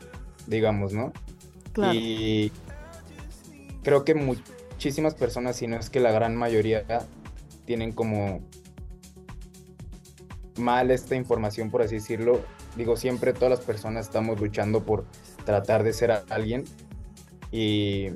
digamos, 0.47 0.93
¿no? 0.93 1.13
Claro. 1.73 1.93
Y 1.93 2.51
creo 3.83 4.03
que 4.03 4.15
muchísimas 4.15 5.15
personas, 5.15 5.55
si 5.55 5.67
no 5.67 5.77
es 5.77 5.89
que 5.89 5.99
la 5.99 6.11
gran 6.11 6.35
mayoría, 6.35 6.85
tienen 7.65 7.91
como 7.91 8.41
mal 10.57 10.91
esta 10.91 11.15
información, 11.15 11.69
por 11.69 11.81
así 11.81 11.95
decirlo. 11.95 12.41
Digo, 12.75 12.95
siempre 12.95 13.33
todas 13.33 13.49
las 13.49 13.59
personas 13.61 14.05
estamos 14.05 14.39
luchando 14.39 14.83
por 14.83 15.05
tratar 15.45 15.83
de 15.83 15.93
ser 15.93 16.11
alguien 16.29 16.63
y 17.51 18.09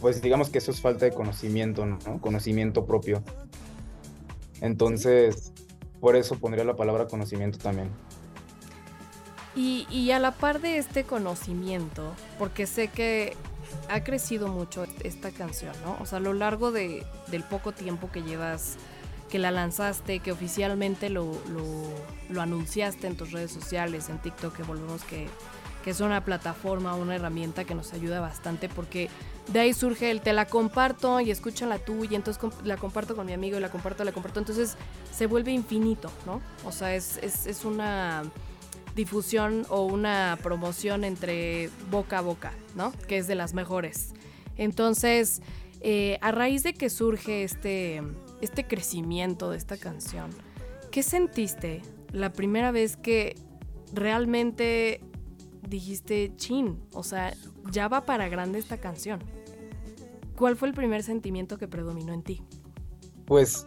pues 0.00 0.20
digamos 0.20 0.50
que 0.50 0.58
eso 0.58 0.70
es 0.70 0.80
falta 0.80 1.06
de 1.06 1.12
conocimiento, 1.12 1.86
¿no? 1.86 1.98
Conocimiento 2.20 2.84
propio. 2.84 3.22
Entonces, 4.60 5.52
por 6.00 6.16
eso 6.16 6.38
pondría 6.38 6.64
la 6.64 6.76
palabra 6.76 7.06
conocimiento 7.06 7.58
también. 7.58 7.90
Y, 9.56 9.86
y, 9.90 10.12
a 10.12 10.20
la 10.20 10.32
par 10.32 10.60
de 10.60 10.78
este 10.78 11.04
conocimiento, 11.04 12.12
porque 12.38 12.66
sé 12.66 12.88
que 12.88 13.36
ha 13.88 14.04
crecido 14.04 14.48
mucho 14.48 14.86
esta 15.02 15.30
canción, 15.30 15.72
¿no? 15.84 15.96
O 16.00 16.06
sea, 16.06 16.18
a 16.18 16.20
lo 16.20 16.32
largo 16.32 16.70
de, 16.70 17.04
del 17.28 17.42
poco 17.42 17.72
tiempo 17.72 18.10
que 18.12 18.22
llevas, 18.22 18.76
que 19.28 19.38
la 19.38 19.50
lanzaste, 19.50 20.20
que 20.20 20.32
oficialmente 20.32 21.10
lo, 21.10 21.32
lo, 22.30 22.40
anunciaste 22.40 23.06
en 23.06 23.16
tus 23.16 23.32
redes 23.32 23.50
sociales, 23.50 24.08
en 24.08 24.18
TikTok, 24.18 24.56
que 24.56 24.62
volvemos 24.62 25.04
que, 25.04 25.26
que 25.84 25.90
es 25.90 26.00
una 26.00 26.24
plataforma, 26.24 26.94
una 26.94 27.16
herramienta 27.16 27.64
que 27.64 27.74
nos 27.74 27.92
ayuda 27.92 28.20
bastante 28.20 28.68
porque 28.68 29.08
de 29.52 29.60
ahí 29.60 29.72
surge 29.72 30.10
el 30.10 30.20
te 30.20 30.32
la 30.32 30.46
comparto 30.46 31.20
y 31.20 31.30
escúchala 31.30 31.78
tú 31.78 32.04
y 32.04 32.14
entonces 32.14 32.42
la 32.64 32.76
comparto 32.76 33.16
con 33.16 33.26
mi 33.26 33.32
amigo 33.32 33.56
y 33.56 33.60
la 33.60 33.70
comparto, 33.70 34.04
la 34.04 34.12
comparto. 34.12 34.40
Entonces 34.40 34.76
se 35.12 35.26
vuelve 35.26 35.52
infinito, 35.52 36.10
¿no? 36.26 36.40
O 36.64 36.72
sea, 36.72 36.94
es, 36.94 37.18
es, 37.22 37.46
es 37.46 37.64
una 37.64 38.24
difusión 38.94 39.64
o 39.68 39.84
una 39.84 40.38
promoción 40.42 41.04
entre 41.04 41.70
boca 41.90 42.18
a 42.18 42.20
boca, 42.20 42.52
¿no? 42.74 42.92
Que 43.06 43.18
es 43.18 43.26
de 43.26 43.36
las 43.36 43.54
mejores. 43.54 44.12
Entonces, 44.56 45.40
eh, 45.80 46.18
a 46.20 46.32
raíz 46.32 46.64
de 46.64 46.74
que 46.74 46.90
surge 46.90 47.44
este, 47.44 48.02
este 48.40 48.66
crecimiento 48.66 49.50
de 49.50 49.56
esta 49.56 49.76
canción, 49.76 50.30
¿qué 50.90 51.02
sentiste 51.02 51.82
la 52.12 52.32
primera 52.32 52.72
vez 52.72 52.96
que 52.96 53.36
realmente 53.92 55.00
dijiste, 55.68 56.32
chin, 56.36 56.80
o 56.92 57.02
sea, 57.02 57.34
ya 57.70 57.88
va 57.88 58.04
para 58.04 58.28
grande 58.28 58.58
esta 58.58 58.78
canción? 58.78 59.20
¿Cuál 60.36 60.56
fue 60.56 60.68
el 60.68 60.74
primer 60.74 61.02
sentimiento 61.02 61.58
que 61.58 61.68
predominó 61.68 62.12
en 62.12 62.22
ti? 62.22 62.42
Pues, 63.26 63.66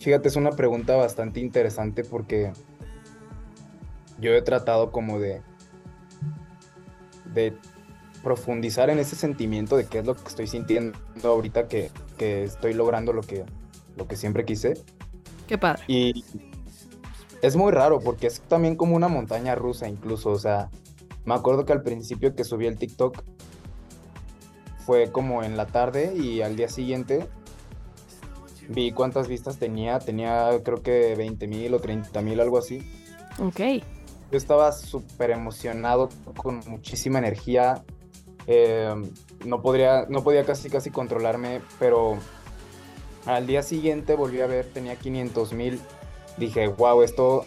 fíjate, 0.00 0.28
es 0.28 0.36
una 0.36 0.50
pregunta 0.50 0.96
bastante 0.96 1.40
interesante 1.40 2.04
porque 2.04 2.52
yo 4.20 4.32
he 4.32 4.42
tratado 4.42 4.90
como 4.90 5.18
de, 5.18 5.40
de 7.32 7.56
profundizar 8.22 8.90
en 8.90 8.98
ese 8.98 9.16
sentimiento 9.16 9.76
de 9.76 9.86
qué 9.86 9.98
es 9.98 10.06
lo 10.06 10.14
que 10.14 10.28
estoy 10.28 10.46
sintiendo 10.46 10.98
ahorita 11.24 11.68
que, 11.68 11.90
estoy 12.18 12.72
logrando 12.74 13.12
lo 13.12 13.22
que, 13.22 13.44
lo 13.96 14.06
que 14.06 14.16
siempre 14.16 14.44
quise. 14.44 14.74
Qué 15.48 15.58
padre. 15.58 15.82
Y 15.88 16.24
es 17.42 17.56
muy 17.56 17.72
raro 17.72 18.00
porque 18.00 18.28
es 18.28 18.40
también 18.40 18.76
como 18.76 18.96
una 18.96 19.08
montaña 19.08 19.54
rusa 19.54 19.88
incluso, 19.88 20.30
o 20.30 20.38
sea, 20.38 20.70
me 21.24 21.34
acuerdo 21.34 21.66
que 21.66 21.72
al 21.72 21.82
principio 21.82 22.34
que 22.34 22.44
subí 22.44 22.66
el 22.66 22.78
TikTok 22.78 23.22
fue 24.86 25.12
como 25.12 25.42
en 25.42 25.56
la 25.56 25.66
tarde 25.66 26.14
y 26.16 26.40
al 26.40 26.56
día 26.56 26.68
siguiente 26.68 27.28
vi 28.68 28.92
cuántas 28.92 29.28
vistas 29.28 29.58
tenía, 29.58 29.98
tenía 29.98 30.50
creo 30.64 30.82
que 30.82 31.14
20 31.16 31.46
mil 31.46 31.74
o 31.74 31.80
30 31.80 32.20
mil, 32.22 32.40
algo 32.40 32.58
así. 32.58 32.82
Ok. 33.38 33.60
Yo 34.30 34.38
estaba 34.38 34.72
súper 34.72 35.30
emocionado, 35.30 36.08
con 36.36 36.60
muchísima 36.66 37.18
energía. 37.18 37.84
Em, 38.46 39.10
no, 39.44 39.60
podría, 39.60 40.06
no 40.08 40.24
podía 40.24 40.44
casi 40.44 40.70
casi 40.70 40.90
controlarme, 40.90 41.60
pero 41.78 42.18
al 43.26 43.46
día 43.46 43.62
siguiente 43.62 44.14
volví 44.16 44.40
a 44.40 44.46
ver, 44.46 44.66
tenía 44.72 44.96
500 44.96 45.52
mil. 45.52 45.80
Dije, 46.36 46.68
wow, 46.68 47.02
esto 47.02 47.44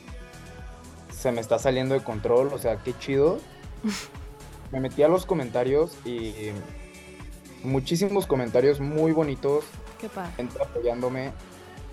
se 1.12 1.32
me 1.32 1.42
está 1.42 1.60
saliendo 1.60 1.96
de 1.96 2.04
control, 2.04 2.51
o 2.54 2.58
sea, 2.58 2.77
qué 2.77 2.98
chido. 2.98 3.39
me 4.72 4.80
metí 4.80 5.04
a 5.04 5.08
los 5.08 5.25
comentarios 5.25 5.98
y 6.06 6.51
muchísimos 7.63 8.27
comentarios 8.27 8.80
muy 8.80 9.12
bonitos. 9.12 9.65
Qué 10.00 10.10
padre. 10.10 10.32
Gente 10.38 10.62
apoyándome. 10.62 11.32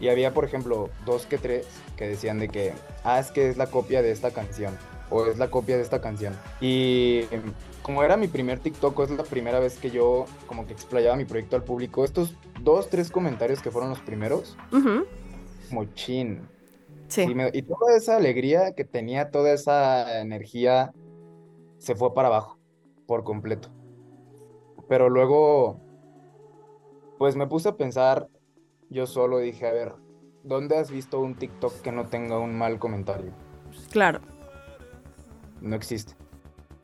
Y 0.00 0.08
había, 0.08 0.34
por 0.34 0.44
ejemplo, 0.44 0.90
dos 1.06 1.26
que 1.26 1.38
tres 1.38 1.66
que 1.96 2.08
decían 2.08 2.38
de 2.40 2.48
que, 2.48 2.72
ah, 3.04 3.20
es 3.20 3.30
que 3.30 3.48
es 3.48 3.56
la 3.56 3.68
copia 3.68 4.02
de 4.02 4.10
esta 4.10 4.32
canción. 4.32 4.76
O 5.10 5.26
es 5.26 5.38
la 5.38 5.50
copia 5.50 5.76
de 5.76 5.82
esta 5.82 6.00
canción. 6.00 6.36
Y 6.60 7.22
como 7.82 8.02
era 8.02 8.16
mi 8.16 8.26
primer 8.26 8.58
TikTok, 8.58 9.00
es 9.00 9.10
la 9.10 9.22
primera 9.22 9.60
vez 9.60 9.78
que 9.78 9.90
yo 9.90 10.26
como 10.46 10.66
que 10.66 10.72
explayaba 10.72 11.16
mi 11.16 11.24
proyecto 11.24 11.54
al 11.56 11.62
público, 11.62 12.04
estos 12.04 12.34
dos, 12.60 12.88
tres 12.90 13.10
comentarios 13.10 13.62
que 13.62 13.70
fueron 13.70 13.90
los 13.90 14.00
primeros, 14.00 14.56
chin. 15.94 16.40
Sí. 17.12 17.26
Y, 17.52 17.62
toda 17.62 17.94
esa 17.94 18.16
alegría 18.16 18.72
que 18.74 18.86
tenía, 18.86 19.30
toda 19.30 19.52
esa 19.52 20.22
energía, 20.22 20.94
se 21.76 21.94
fue 21.94 22.14
para 22.14 22.28
abajo, 22.28 22.58
por 23.06 23.22
completo. 23.22 23.68
Pero 24.88 25.10
luego, 25.10 25.78
pues 27.18 27.36
me 27.36 27.46
puse 27.46 27.68
a 27.68 27.76
pensar, 27.76 28.30
yo 28.88 29.06
solo 29.06 29.40
dije, 29.40 29.66
a 29.66 29.72
ver, 29.72 29.92
¿dónde 30.42 30.78
has 30.78 30.90
visto 30.90 31.20
un 31.20 31.34
TikTok 31.34 31.82
que 31.82 31.92
no 31.92 32.06
tenga 32.06 32.38
un 32.38 32.56
mal 32.56 32.78
comentario? 32.78 33.32
Claro. 33.90 34.22
No 35.60 35.76
existe. 35.76 36.14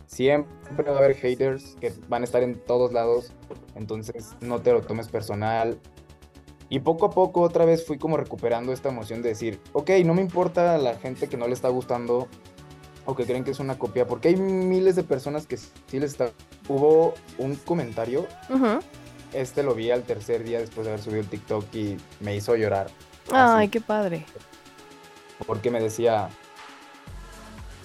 Siempre 0.05 0.91
va 0.91 0.97
a 0.97 0.99
haber 0.99 1.17
haters 1.17 1.75
que 1.81 1.91
van 2.07 2.21
a 2.21 2.27
estar 2.27 2.43
en 2.43 2.63
todos 2.67 2.93
lados, 2.93 3.33
entonces 3.77 4.37
no 4.43 4.61
te 4.61 4.75
lo 4.75 4.83
tomes 4.83 5.09
personal. 5.09 5.81
Y 6.71 6.81
poco 6.81 7.07
a 7.07 7.11
poco 7.11 7.41
otra 7.41 7.65
vez 7.65 7.87
fui 7.87 7.99
como 7.99 8.17
recuperando 8.17 8.73
esta 8.73 8.91
emoción 8.91 9.23
de 9.23 9.31
decir, 9.31 9.61
ok, 9.73 9.91
no 10.05 10.15
me 10.15 10.21
importa 10.21 10.77
la 10.79 10.97
gente 10.97 11.29
que 11.29 11.37
no 11.37 11.47
le 11.47 11.55
está 11.55 11.69
gustando 11.69 12.29
o 13.07 13.15
que 13.15 13.25
creen 13.25 13.43
que 13.43 13.53
es 13.53 13.59
una 13.59 13.79
copia, 13.79 14.07
porque 14.07 14.29
hay 14.29 14.37
miles 14.37 14.95
de 14.95 15.03
personas 15.03 15.47
que 15.47 15.57
sí 15.57 15.71
les 15.93 16.13
está... 16.13 16.31
Hubo 16.69 17.15
un 17.39 17.57
comentario, 17.57 18.27
este 19.33 19.63
lo 19.63 19.75
vi 19.75 19.91
al 19.91 20.03
tercer 20.03 20.45
día 20.45 20.61
después 20.61 20.85
de 20.85 20.93
haber 20.93 21.03
subido 21.03 21.21
el 21.21 21.29
TikTok 21.29 21.75
y 21.75 21.97
me 22.21 22.37
hizo 22.37 22.55
llorar. 22.55 22.89
Ay, 23.33 23.69
qué 23.69 23.81
padre. 23.81 24.27
Porque 25.47 25.71
me 25.71 25.81
decía, 25.81 26.29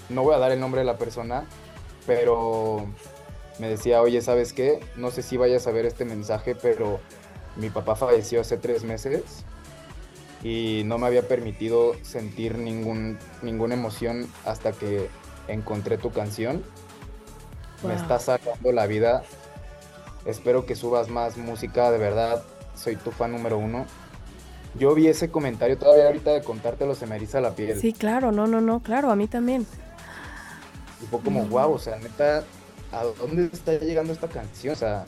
no 0.09 0.23
voy 0.23 0.35
a 0.35 0.39
dar 0.39 0.51
el 0.51 0.59
nombre 0.59 0.81
de 0.81 0.85
la 0.85 0.97
persona, 0.97 1.45
pero 2.05 2.85
me 3.59 3.69
decía, 3.69 4.01
oye, 4.01 4.21
¿sabes 4.21 4.51
qué? 4.51 4.81
No 4.97 5.11
sé 5.11 5.21
si 5.21 5.37
vayas 5.37 5.67
a 5.67 5.71
ver 5.71 5.85
este 5.85 6.03
mensaje, 6.03 6.55
pero 6.55 6.99
mi 7.55 7.69
papá 7.69 7.95
falleció 7.95 8.41
hace 8.41 8.57
tres 8.57 8.83
meses 8.83 9.45
y 10.43 10.83
no 10.85 10.97
me 10.97 11.07
había 11.07 11.27
permitido 11.27 11.95
sentir 12.01 12.57
ningún, 12.57 13.17
ninguna 13.41 13.75
emoción 13.75 14.27
hasta 14.45 14.71
que 14.73 15.09
encontré 15.47 15.97
tu 15.97 16.11
canción. 16.11 16.63
Me 17.85 17.95
está 17.95 18.19
sacando 18.19 18.71
la 18.71 18.87
vida. 18.87 19.23
Espero 20.25 20.65
que 20.65 20.75
subas 20.75 21.09
más 21.09 21.37
música, 21.37 21.91
de 21.91 21.97
verdad. 21.97 22.43
Soy 22.75 22.95
tu 22.95 23.11
fan 23.11 23.31
número 23.31 23.57
uno. 23.57 23.85
Yo 24.75 24.95
vi 24.95 25.07
ese 25.07 25.29
comentario 25.29 25.77
todavía 25.77 26.07
ahorita 26.07 26.31
de 26.31 26.41
contártelo, 26.41 26.95
se 26.95 27.05
me 27.05 27.15
eriza 27.17 27.39
la 27.41 27.51
piel. 27.51 27.79
Sí, 27.79 27.93
claro, 27.93 28.31
no, 28.31 28.47
no, 28.47 28.59
no, 28.59 28.81
claro, 28.81 29.11
a 29.11 29.15
mí 29.15 29.27
también. 29.27 29.67
Y 31.01 31.05
fue 31.05 31.19
como, 31.19 31.45
wow, 31.45 31.73
o 31.73 31.79
sea, 31.79 31.97
neta, 31.97 32.43
¿a 32.91 33.03
dónde 33.03 33.49
está 33.53 33.73
llegando 33.73 34.13
esta 34.13 34.27
canción? 34.27 34.73
O 34.73 34.77
sea, 34.77 35.05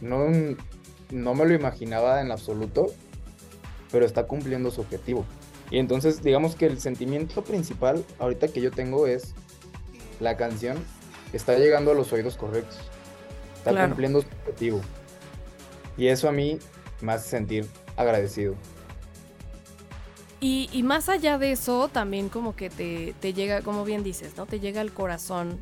no, 0.00 0.26
no 1.10 1.34
me 1.34 1.44
lo 1.46 1.54
imaginaba 1.54 2.20
en 2.20 2.30
absoluto, 2.30 2.86
pero 3.90 4.04
está 4.04 4.26
cumpliendo 4.26 4.70
su 4.70 4.80
objetivo. 4.80 5.24
Y 5.70 5.78
entonces, 5.78 6.22
digamos 6.22 6.56
que 6.56 6.66
el 6.66 6.80
sentimiento 6.80 7.44
principal 7.44 8.04
ahorita 8.18 8.48
que 8.48 8.60
yo 8.60 8.70
tengo 8.70 9.06
es 9.06 9.34
la 10.20 10.36
canción 10.36 10.78
está 11.32 11.56
llegando 11.56 11.92
a 11.92 11.94
los 11.94 12.12
oídos 12.12 12.36
correctos. 12.36 12.78
Está 13.56 13.86
cumpliendo 13.86 14.22
su 14.22 14.28
objetivo. 14.28 14.80
Y 15.96 16.08
eso 16.08 16.28
a 16.28 16.32
mí 16.32 16.58
me 17.00 17.12
hace 17.12 17.28
sentir 17.28 17.66
agradecido. 17.96 18.54
Y, 20.40 20.82
más 20.84 21.08
allá 21.08 21.36
de 21.36 21.50
eso, 21.50 21.88
también 21.88 22.28
como 22.28 22.54
que 22.54 22.70
te, 22.70 23.32
llega, 23.32 23.60
como 23.62 23.84
bien 23.84 24.04
dices, 24.04 24.36
¿no? 24.36 24.46
Te 24.46 24.60
llega 24.60 24.80
al 24.80 24.92
corazón 24.92 25.58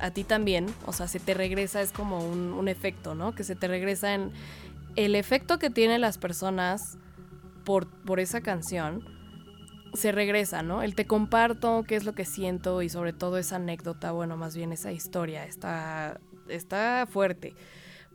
a 0.00 0.10
ti 0.10 0.22
también, 0.22 0.66
o 0.84 0.92
sea, 0.92 1.08
se 1.08 1.18
te 1.18 1.32
regresa, 1.32 1.80
es 1.80 1.92
como 1.92 2.18
un, 2.18 2.68
efecto, 2.68 3.14
¿no? 3.14 3.34
Que 3.34 3.42
se 3.42 3.56
te 3.56 3.66
regresa 3.68 4.14
en 4.14 4.30
el 4.98 5.14
efecto 5.14 5.60
que 5.60 5.70
tienen 5.70 6.00
las 6.00 6.18
personas 6.18 6.98
por, 7.64 7.86
por 8.02 8.18
esa 8.18 8.40
canción, 8.40 9.04
se 9.94 10.10
regresa, 10.10 10.64
¿no? 10.64 10.82
El 10.82 10.96
te 10.96 11.06
comparto 11.06 11.84
qué 11.86 11.94
es 11.94 12.04
lo 12.04 12.14
que 12.14 12.24
siento 12.24 12.82
y 12.82 12.88
sobre 12.88 13.12
todo 13.12 13.38
esa 13.38 13.56
anécdota, 13.56 14.10
bueno, 14.10 14.36
más 14.36 14.56
bien 14.56 14.72
esa 14.72 14.90
historia, 14.90 15.44
está, 15.44 16.20
está 16.48 17.06
fuerte. 17.08 17.54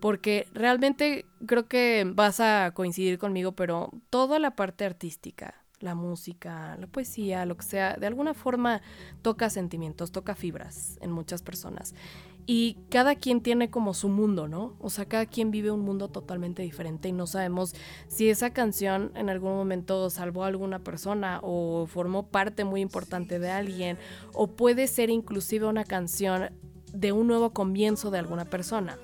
Porque 0.02 0.46
realmente 0.54 1.26
creo 1.46 1.70
que 1.70 2.04
vas 2.06 2.42
a 2.42 2.72
coincidir 2.74 3.18
conmigo, 3.18 3.54
pero 3.54 3.90
toda 4.10 4.38
la 4.38 4.52
parte 4.52 4.84
artística, 4.84 5.56
la 5.80 5.96
música, 5.96 6.76
la 6.78 6.88
poesía, 6.88 7.46
lo 7.46 7.56
que 7.56 7.64
sea, 7.64 7.96
de 7.96 8.08
alguna 8.08 8.34
forma 8.34 8.82
toca 9.22 9.50
sentimientos, 9.50 10.12
toca 10.12 10.36
fibras 10.36 10.98
en 11.02 11.12
muchas 11.12 11.42
personas. 11.42 11.96
Y 12.46 12.78
cada 12.90 13.16
quien 13.16 13.42
tiene 13.42 13.70
como 13.70 13.94
su 13.94 14.10
mundo, 14.10 14.48
¿no? 14.48 14.76
O 14.80 14.90
sea, 14.90 15.06
cada 15.06 15.26
quien 15.26 15.50
vive 15.50 15.72
un 15.72 15.80
mundo 15.80 16.10
totalmente 16.10 16.62
diferente 16.62 17.08
y 17.08 17.14
no 17.14 17.26
sabemos 17.26 17.74
si 18.08 18.30
esa 18.30 18.52
canción 18.52 19.12
en 19.16 19.30
algún 19.30 19.54
momento 19.54 20.10
salvó 20.10 20.44
a 20.44 20.48
alguna 20.48 20.80
persona 20.80 21.40
o 21.42 21.86
formó 21.88 22.28
parte 22.28 22.66
muy 22.66 22.82
importante 22.82 23.40
de 23.40 23.50
alguien 23.50 23.98
o 24.34 24.48
puede 24.48 24.88
ser 24.88 25.10
inclusive 25.10 25.68
una 25.68 25.86
canción 25.86 26.52
de 26.94 27.12
un 27.14 27.28
nuevo 27.28 27.54
comienzo 27.54 28.12
de 28.12 28.20
alguna 28.20 28.46
persona. 28.46 28.98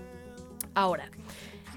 Ahora, 0.73 1.09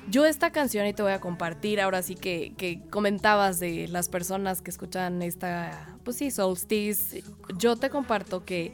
yo 0.09 0.27
esta 0.27 0.51
canción 0.51 0.87
y 0.87 0.93
te 0.93 1.03
voy 1.03 1.13
a 1.13 1.21
compartir, 1.21 1.81
ahora 1.81 2.03
sí 2.03 2.15
que, 2.15 2.83
comentabas 2.91 3.61
de 3.61 3.89
las 3.89 4.09
personas 4.09 4.61
que 4.61 4.71
escuchan 4.71 5.23
esta, 5.23 5.97
pues 6.05 6.17
sí, 6.17 6.31
Solstice, 6.31 7.23
yo 7.57 7.77
te 7.77 7.89
comparto 7.89 8.45
que 8.45 8.73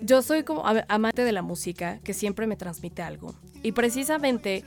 yo 0.00 0.22
soy 0.22 0.42
como 0.42 0.64
amante 0.88 1.24
de 1.24 1.32
la 1.32 1.42
música, 1.42 1.98
que 2.04 2.14
siempre 2.14 2.46
me 2.46 2.56
transmite 2.56 3.02
algo. 3.02 3.34
Y 3.62 3.72
precisamente 3.72 4.64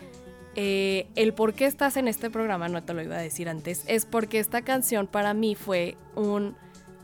eh, 0.55 1.07
el 1.15 1.33
por 1.33 1.53
qué 1.53 1.65
estás 1.65 1.97
en 1.97 2.07
este 2.07 2.29
programa, 2.29 2.67
no 2.67 2.83
te 2.83 2.93
lo 2.93 3.01
iba 3.01 3.15
a 3.15 3.21
decir 3.21 3.49
antes, 3.49 3.83
es 3.87 4.05
porque 4.05 4.39
esta 4.39 4.61
canción 4.61 5.07
para 5.07 5.33
mí 5.33 5.55
fue 5.55 5.95
un 6.15 6.55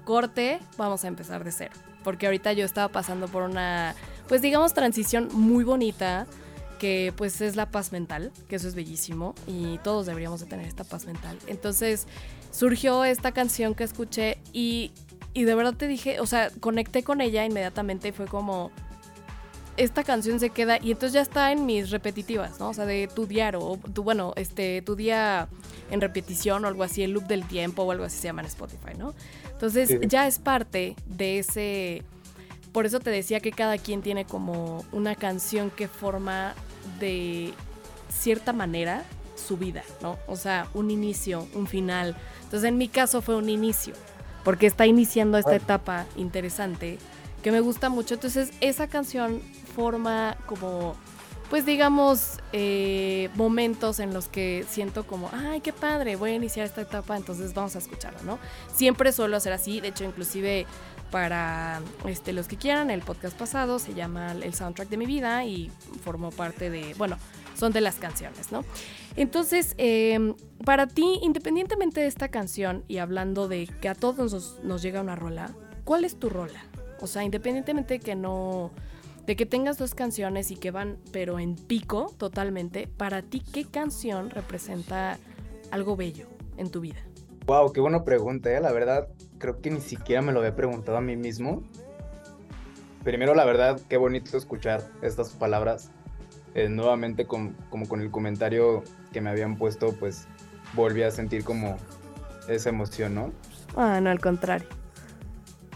corte, 0.04 0.60
vamos 0.78 1.04
a 1.04 1.08
empezar 1.08 1.44
de 1.44 1.52
cero. 1.52 1.74
Porque 2.04 2.26
ahorita 2.28 2.54
yo 2.54 2.66
estaba 2.66 2.90
pasando 2.90 3.28
por 3.28 3.44
una, 3.44 3.96
pues 4.28 4.42
digamos, 4.42 4.74
transición 4.74 5.30
muy 5.32 5.64
bonita 5.64 6.28
que 6.80 7.14
pues 7.16 7.42
es 7.42 7.56
la 7.56 7.72
paz 7.72 7.92
mental, 7.92 8.32
que 8.48 8.58
eso 8.58 8.68
es 8.68 8.76
bellísimo 8.76 9.34
y 9.48 9.78
todos 9.80 10.06
deberíamos 10.06 10.42
de 10.42 10.46
tener 10.46 10.68
esta 10.68 10.84
paz 10.84 11.06
mental. 11.06 11.38
Entonces 11.48 12.08
surgió 12.52 13.04
esta 13.06 13.32
canción 13.32 13.76
que 13.76 13.84
escuché 13.84 14.38
y, 14.54 14.92
y 15.36 15.44
de 15.44 15.54
verdad 15.54 15.76
te 15.76 15.88
dije, 15.88 16.20
o 16.20 16.26
sea, 16.26 16.50
conecté 16.60 17.04
con 17.04 17.22
ella 17.22 17.46
inmediatamente 17.46 18.08
y 18.08 18.12
fue 18.14 18.26
como, 18.26 18.72
esta 19.78 20.04
canción 20.04 20.40
se 20.40 20.50
queda 20.50 20.80
y 20.82 20.92
entonces 20.92 21.14
ya 21.14 21.22
está 21.22 21.52
en 21.52 21.66
mis 21.66 21.92
repetitivas, 21.92 22.60
¿no? 22.60 22.70
O 22.70 22.74
sea, 22.74 22.86
de 22.86 23.10
tu 23.14 23.28
diario, 23.28 23.60
o 23.60 23.78
tu, 23.78 24.04
bueno, 24.04 24.34
este, 24.38 24.82
tu 24.82 24.96
día 24.96 25.50
en 25.92 26.02
repetición 26.02 26.64
o 26.64 26.68
algo 26.68 26.84
así, 26.84 27.04
el 27.04 27.12
loop 27.12 27.28
del 27.28 27.46
tiempo 27.46 27.84
o 27.84 27.92
algo 27.92 28.06
así 28.06 28.18
se 28.18 28.28
llama 28.28 28.42
en 28.42 28.48
Spotify, 28.48 28.94
¿no? 28.98 29.14
Entonces 29.52 30.00
ya 30.08 30.26
es 30.26 30.40
parte 30.40 30.96
de 31.06 31.40
ese 31.40 32.04
por 32.72 32.86
eso 32.86 33.00
te 33.00 33.10
decía 33.10 33.40
que 33.40 33.54
cada 33.54 33.78
quien 33.78 34.02
tiene 34.02 34.26
como 34.26 34.84
una 34.92 35.16
canción 35.16 35.70
que 35.70 35.88
forma 35.88 36.54
de 37.00 37.54
cierta 38.10 38.52
manera 38.52 39.06
su 39.36 39.56
vida, 39.56 39.84
¿no? 40.02 40.18
O 40.28 40.36
sea, 40.36 40.68
un 40.74 40.92
inicio, 40.92 41.48
un 41.54 41.68
final. 41.68 42.18
Entonces 42.44 42.68
en 42.68 42.78
mi 42.78 42.90
caso 42.90 43.22
fue 43.22 43.38
un 43.38 43.48
inicio, 43.48 43.94
porque 44.46 44.68
está 44.68 44.86
iniciando 44.86 45.38
esta 45.38 45.56
etapa 45.56 46.06
interesante 46.16 47.00
que 47.44 47.52
me 47.52 47.60
gusta 47.60 47.90
mucho. 47.90 48.14
Entonces 48.14 48.52
esa 48.62 48.88
canción 48.88 49.42
forma 49.76 50.38
como, 50.46 50.96
pues 51.50 51.66
digamos, 51.66 52.38
eh, 52.54 53.30
momentos 53.34 54.00
en 54.00 54.14
los 54.14 54.28
que 54.28 54.64
siento 54.70 55.06
como, 55.06 55.32
ay, 55.34 55.62
qué 55.62 55.74
padre, 55.74 56.16
voy 56.16 56.32
a 56.32 56.36
iniciar 56.36 56.68
esta 56.68 56.82
etapa, 56.82 57.18
entonces 57.18 57.56
vamos 57.56 57.76
a 57.76 57.80
escucharla, 57.80 58.22
¿no? 58.22 58.38
Siempre 58.74 59.12
suelo 59.12 59.36
hacer 59.36 59.52
así, 59.52 59.82
de 59.82 59.90
hecho 59.90 60.06
inclusive 60.06 60.68
para 61.10 61.82
este, 62.08 62.32
los 62.32 62.48
que 62.48 62.58
quieran, 62.58 62.92
el 62.92 63.02
podcast 63.02 63.38
pasado 63.38 63.80
se 63.80 63.96
llama 63.96 64.32
El 64.32 64.54
soundtrack 64.54 64.90
de 64.90 64.98
mi 64.98 65.08
vida 65.08 65.44
y 65.44 65.72
formó 66.04 66.30
parte 66.30 66.70
de, 66.70 66.94
bueno, 66.98 67.18
son 67.58 67.72
de 67.72 67.82
las 67.82 67.96
canciones, 67.96 68.52
¿no? 68.52 68.64
Entonces, 69.18 69.76
em, 69.78 70.36
para 70.66 70.88
ti, 70.88 71.20
independientemente 71.22 72.02
de 72.02 72.08
esta 72.08 72.28
canción 72.28 72.84
y 72.88 72.98
hablando 72.98 73.48
de 73.48 73.68
que 73.82 73.88
a 73.88 73.96
todos 73.96 74.60
nos, 74.64 74.82
llega 74.82 75.02
una 75.02 75.16
rola, 75.16 75.52
¿cuál 75.86 76.04
es 76.04 76.18
tu 76.18 76.30
rola? 76.30 76.66
O 77.00 77.08
sea, 77.08 77.24
independientemente 77.24 77.96
de 77.96 78.00
que 78.00 78.16
no, 78.16 78.72
de 79.26 79.36
que 79.36 79.46
tengas 79.46 79.78
dos 79.78 79.96
canciones 79.96 80.52
y 80.52 80.56
que 80.56 80.72
van, 80.72 80.98
pero 81.12 81.40
en 81.40 81.56
pico 81.56 82.14
totalmente, 82.18 82.88
para 82.88 83.22
ti, 83.22 83.42
¿qué 83.54 83.66
canción 83.66 84.30
representa 84.30 85.18
algo 85.72 85.96
bello 85.96 86.28
en 86.58 86.70
tu 86.70 86.82
vida? 86.82 87.00
Wow, 87.46 87.72
qué 87.72 87.80
buena 87.80 88.04
pregunta, 88.04 88.52
¿eh? 88.52 88.60
la 88.60 88.72
verdad 88.72 89.08
creo 89.38 89.62
que 89.62 89.70
ni 89.70 89.82
siquiera 89.82 90.22
me 90.22 90.32
lo 90.32 90.40
había 90.40 90.56
preguntado 90.56 90.98
a 90.98 91.02
mí 91.02 91.16
mismo. 91.16 91.64
Primero, 93.04 93.36
la 93.36 93.46
verdad, 93.46 93.80
qué 93.88 93.98
bonito 93.98 94.36
escuchar 94.38 94.82
estas 95.02 95.34
palabras. 95.34 95.92
Eh, 96.56 96.70
nuevamente, 96.70 97.28
como 97.28 97.54
con 97.88 98.02
el 98.02 98.10
comentario 98.10 98.84
que 99.16 99.22
me 99.22 99.30
habían 99.30 99.56
puesto, 99.56 99.94
pues 99.94 100.28
volví 100.74 101.02
a 101.02 101.10
sentir 101.10 101.46
como 101.46 101.78
esa 102.50 102.68
emoción, 102.68 103.16
¿no? 103.16 103.32
Ah, 103.78 104.02
no, 104.02 104.10
al 104.10 104.20
contrario. 104.20 104.68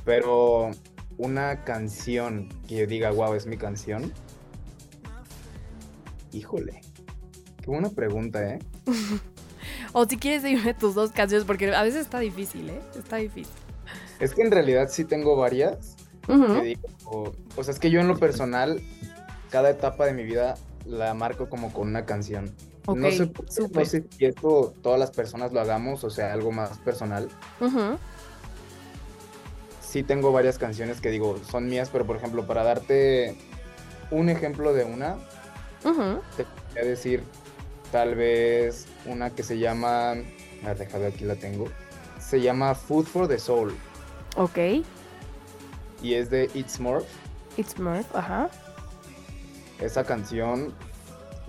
Pero 0.04 0.72
una 1.18 1.64
canción 1.64 2.50
que 2.68 2.80
yo 2.80 2.86
diga, 2.86 3.12
wow, 3.12 3.36
es 3.36 3.48
mi 3.48 3.56
canción. 3.56 4.12
Híjole, 6.34 6.82
qué 7.62 7.68
buena 7.68 7.90
pregunta, 7.92 8.56
¿eh? 8.56 8.60
O 9.94 10.06
si 10.06 10.18
quieres 10.18 10.44
dime 10.44 10.74
tus 10.74 10.94
dos 10.94 11.12
canciones, 11.12 11.48
porque 11.48 11.74
a 11.74 11.82
veces 11.82 12.02
está 12.02 12.20
difícil, 12.20 12.70
¿eh? 12.70 12.82
Está 12.98 13.16
difícil. 13.16 13.56
Es 14.20 14.36
que 14.36 14.42
en 14.42 14.52
realidad 14.52 14.90
sí 14.90 15.06
tengo 15.06 15.38
varias. 15.38 15.96
o, 16.28 17.64
sea, 17.64 17.74
es 17.74 17.80
que 17.80 17.90
yo 17.90 18.02
en 18.02 18.10
lo 18.10 18.18
personal, 18.18 18.82
cada 19.50 19.70
etapa 19.70 20.06
de 20.08 20.14
mi 20.14 20.24
vida 20.26 20.56
la 20.86 21.14
marco 21.14 21.48
como 21.48 21.72
con 21.72 21.88
una 21.88 22.06
canción. 22.06 22.54
No, 22.96 23.12
sé, 23.12 23.32
no 23.72 23.86
sé 23.86 24.06
si 24.10 24.26
esto 24.26 24.74
todas 24.82 25.00
las 25.00 25.12
personas 25.12 25.52
lo 25.52 25.60
hagamos, 25.60 26.04
o 26.04 26.10
sea, 26.10 26.34
algo 26.34 26.52
más 26.52 26.78
personal. 26.80 27.30
Sí 29.82 30.04
tengo 30.04 30.32
varias 30.32 30.58
canciones 30.58 31.02
que 31.02 31.10
digo, 31.10 31.40
son 31.50 31.68
mías, 31.68 31.90
pero 31.92 32.06
por 32.06 32.16
ejemplo, 32.16 32.46
para 32.46 32.64
darte 32.64 33.38
un 34.12 34.30
ejemplo 34.30 34.74
de 34.74 34.84
una, 34.84 35.18
te 35.82 36.44
voy 36.44 36.82
a 36.82 36.86
decir 36.86 37.24
tal 37.92 38.16
vez 38.16 38.86
una 39.06 39.32
que 39.32 39.44
se 39.44 39.58
llama, 39.58 40.12
a 40.12 40.68
ver, 40.68 40.78
déjame 40.78 41.08
aquí 41.08 41.26
la 41.26 41.36
tengo, 41.36 41.66
se 42.20 42.40
llama 42.40 42.76
Food 42.76 43.06
for 43.06 43.28
the 43.28 43.40
Soul. 43.40 43.76
Ok. 44.36 44.58
Y 46.02 46.14
es 46.14 46.30
de 46.30 46.50
It's 46.54 46.80
Morph. 46.80 47.08
It's 47.58 47.78
Morph, 47.80 48.16
ajá. 48.16 48.50
Esa 49.82 50.04
canción 50.04 50.74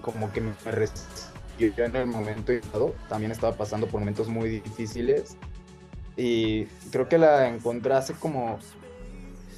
como 0.00 0.32
que 0.32 0.40
me 0.40 0.52
resistió 0.66 1.84
en 1.84 1.96
el 1.96 2.06
momento 2.06 2.52
y 2.52 2.60
todo. 2.60 2.94
También 3.08 3.32
estaba 3.32 3.56
pasando 3.56 3.86
por 3.86 4.00
momentos 4.00 4.28
muy 4.28 4.48
difíciles. 4.48 5.36
Y 6.16 6.66
creo 6.90 7.08
que 7.08 7.18
la 7.18 7.48
encontré 7.48 7.94
hace 7.94 8.14
como 8.14 8.58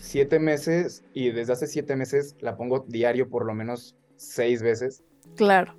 siete 0.00 0.38
meses 0.38 1.05
y 1.14 1.31
desde 1.31 1.55
hace 1.55 1.66
siete 1.66 1.96
meses 1.96 2.37
la 2.40 2.57
pongo 2.57 2.85
diario 2.87 3.28
por 3.28 3.46
lo 3.46 3.55
menos 3.55 3.96
seis 4.16 4.62
veces. 4.62 5.02
Claro. 5.37 5.74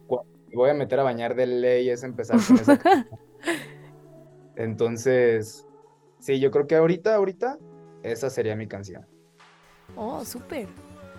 voy 0.54 0.70
a 0.70 0.74
meter 0.74 1.00
a 1.00 1.04
bañar 1.04 1.36
de 1.36 1.48
ley 1.48 1.90
es 1.90 2.04
empezar 2.04 2.40
con 2.46 2.58
esa 2.58 2.80
Entonces, 4.56 5.68
sí, 6.20 6.40
yo 6.40 6.52
creo 6.52 6.68
que 6.68 6.76
ahorita, 6.76 7.16
ahorita, 7.16 7.58
esa 8.04 8.30
sería 8.30 8.56
mi 8.56 8.68
canción. 8.68 9.06
Oh, 9.96 10.24
súper. 10.24 10.68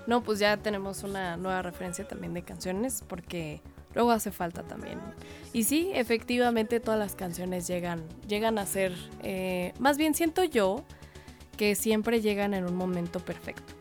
No, 0.06 0.22
pues 0.22 0.38
ya 0.38 0.56
tenemos 0.56 1.02
una 1.02 1.36
nueva 1.36 1.62
referencia 1.62 2.06
también 2.06 2.34
de 2.34 2.42
canciones 2.42 3.02
porque 3.06 3.60
luego 3.94 4.10
hace 4.10 4.30
falta 4.30 4.62
también. 4.62 5.00
Y 5.52 5.64
sí, 5.64 5.90
efectivamente 5.94 6.80
todas 6.80 6.98
las 6.98 7.14
canciones 7.14 7.66
llegan, 7.66 8.02
llegan 8.28 8.58
a 8.58 8.66
ser, 8.66 8.92
eh, 9.22 9.72
más 9.78 9.96
bien 9.96 10.14
siento 10.14 10.44
yo 10.44 10.84
que 11.56 11.74
siempre 11.74 12.20
llegan 12.20 12.54
en 12.54 12.64
un 12.64 12.76
momento 12.76 13.20
perfecto. 13.20 13.72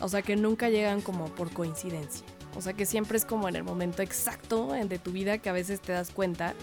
O 0.00 0.08
sea, 0.08 0.22
que 0.22 0.34
nunca 0.34 0.70
llegan 0.70 1.02
como 1.02 1.26
por 1.26 1.52
coincidencia. 1.52 2.24
O 2.56 2.60
sea, 2.62 2.72
que 2.72 2.86
siempre 2.86 3.16
es 3.16 3.24
como 3.24 3.48
en 3.48 3.56
el 3.56 3.62
momento 3.62 4.02
exacto 4.02 4.72
de 4.72 4.98
tu 4.98 5.12
vida 5.12 5.38
que 5.38 5.50
a 5.50 5.52
veces 5.52 5.80
te 5.80 5.92
das 5.92 6.10
cuenta 6.10 6.54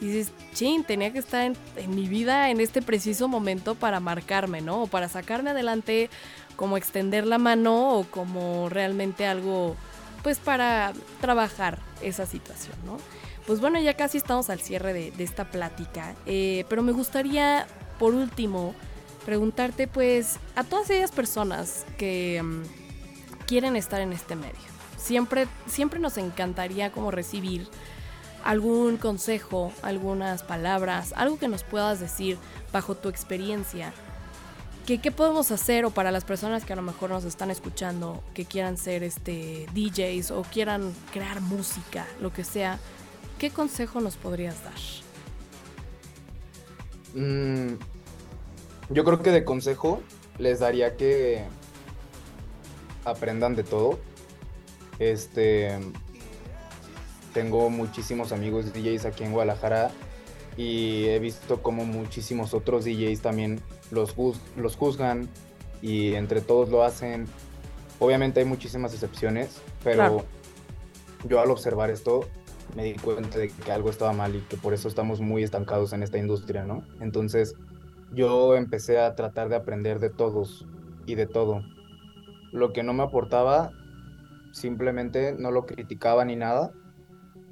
y 0.00 0.06
dices, 0.06 0.32
chin, 0.54 0.84
tenía 0.84 1.12
que 1.12 1.18
estar 1.18 1.44
en, 1.44 1.94
mi 1.94 2.08
vida 2.08 2.50
en 2.50 2.60
este 2.60 2.82
preciso 2.82 3.28
momento 3.28 3.74
para 3.74 4.00
marcarme, 4.00 4.60
¿no? 4.60 4.82
O 4.82 4.86
para 4.86 5.08
sacarme 5.08 5.50
adelante 5.50 6.10
como 6.56 6.76
extender 6.76 7.26
la 7.26 7.38
mano 7.38 7.98
o 7.98 8.04
como 8.04 8.68
realmente 8.68 9.26
algo, 9.26 9.76
pues 10.22 10.38
para 10.38 10.92
trabajar 11.20 11.78
esa 12.02 12.26
situación, 12.26 12.76
¿no? 12.84 12.98
Pues 13.46 13.60
bueno, 13.60 13.80
ya 13.80 13.94
casi 13.94 14.18
estamos 14.18 14.50
al 14.50 14.60
cierre 14.60 14.92
de, 14.92 15.12
esta 15.24 15.50
plática, 15.50 16.14
eh, 16.26 16.64
pero 16.68 16.82
me 16.82 16.92
gustaría, 16.92 17.66
por 17.98 18.14
último, 18.14 18.74
preguntarte, 19.24 19.88
pues, 19.88 20.38
a 20.54 20.64
todas 20.64 20.86
aquellas 20.86 21.12
personas 21.12 21.86
que 21.96 22.42
mm, 22.42 22.62
quieren 23.46 23.74
estar 23.74 24.00
en 24.00 24.12
este 24.12 24.36
medio. 24.36 24.54
Siempre, 24.96 25.46
siempre 25.66 25.98
nos 25.98 26.18
encantaría 26.18 26.92
como 26.92 27.10
recibir 27.10 27.68
algún 28.44 28.96
consejo, 28.96 29.72
algunas 29.82 30.42
palabras, 30.42 31.12
algo 31.16 31.38
que 31.38 31.48
nos 31.48 31.64
puedas 31.64 32.00
decir 32.00 32.38
bajo 32.72 32.94
tu 32.94 33.08
experiencia 33.08 33.92
¿Qué, 34.96 35.12
podemos 35.12 35.50
hacer 35.50 35.84
o 35.84 35.90
para 35.90 36.10
las 36.10 36.24
personas 36.24 36.64
que 36.64 36.72
a 36.72 36.76
lo 36.76 36.80
mejor 36.80 37.10
nos 37.10 37.24
están 37.26 37.50
escuchando, 37.50 38.24
que 38.32 38.46
quieran 38.46 38.78
ser 38.78 39.02
este, 39.02 39.66
DJs 39.74 40.30
o 40.30 40.40
quieran 40.50 40.94
crear 41.12 41.42
música, 41.42 42.06
lo 42.22 42.32
que 42.32 42.42
sea, 42.42 42.78
¿qué 43.38 43.50
consejo 43.50 44.00
nos 44.00 44.16
podrías 44.16 44.56
dar? 44.64 44.72
Mm, 47.22 47.74
yo 48.88 49.04
creo 49.04 49.22
que 49.22 49.30
de 49.30 49.44
consejo 49.44 50.00
les 50.38 50.60
daría 50.60 50.96
que 50.96 51.44
aprendan 53.04 53.56
de 53.56 53.64
todo. 53.64 53.98
Este, 54.98 55.78
tengo 57.32 57.70
muchísimos 57.70 58.32
amigos 58.32 58.72
DJs 58.72 59.06
aquí 59.06 59.24
en 59.24 59.32
Guadalajara 59.32 59.90
y 60.56 61.06
he 61.06 61.18
visto 61.18 61.62
como 61.62 61.84
muchísimos 61.84 62.54
otros 62.54 62.84
DJs 62.84 63.20
también 63.20 63.60
los, 63.90 64.14
los 64.56 64.76
juzgan 64.76 65.28
y 65.82 66.14
entre 66.14 66.40
todos 66.40 66.68
lo 66.68 66.82
hacen. 66.82 67.26
Obviamente 68.00 68.40
hay 68.40 68.46
muchísimas 68.46 68.92
excepciones, 68.92 69.60
pero 69.82 70.24
yo 71.28 71.40
al 71.40 71.50
observar 71.50 71.90
esto 71.90 72.28
me 72.76 72.84
di 72.84 72.94
cuenta 72.94 73.38
de 73.38 73.48
que 73.48 73.72
algo 73.72 73.90
estaba 73.90 74.12
mal 74.12 74.34
y 74.36 74.40
que 74.40 74.56
por 74.56 74.74
eso 74.74 74.88
estamos 74.88 75.20
muy 75.20 75.42
estancados 75.42 75.92
en 75.92 76.02
esta 76.02 76.18
industria, 76.18 76.64
¿no? 76.64 76.84
Entonces 77.00 77.54
yo 78.12 78.56
empecé 78.56 79.00
a 79.00 79.14
tratar 79.14 79.48
de 79.48 79.56
aprender 79.56 79.98
de 79.98 80.10
todos 80.10 80.66
y 81.06 81.14
de 81.14 81.26
todo. 81.26 81.62
Lo 82.52 82.72
que 82.72 82.82
no 82.82 82.92
me 82.94 83.02
aportaba, 83.02 83.72
simplemente 84.52 85.34
no 85.38 85.50
lo 85.50 85.66
criticaba 85.66 86.24
ni 86.24 86.36
nada. 86.36 86.72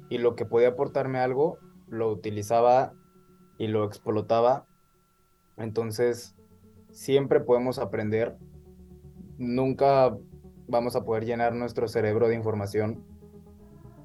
Y 0.09 0.17
lo 0.19 0.35
que 0.35 0.45
podía 0.45 0.69
aportarme 0.69 1.19
algo, 1.19 1.57
lo 1.87 2.11
utilizaba 2.11 2.93
y 3.57 3.67
lo 3.67 3.83
explotaba 3.83 4.67
entonces, 5.57 6.35
siempre 6.91 7.39
podemos 7.39 7.79
aprender. 7.79 8.37
Nunca 9.37 10.15
vamos 10.67 10.95
a 10.95 11.03
poder 11.03 11.25
llenar 11.25 11.53
nuestro 11.53 11.87
cerebro 11.87 12.27
de 12.27 12.35
información. 12.35 13.03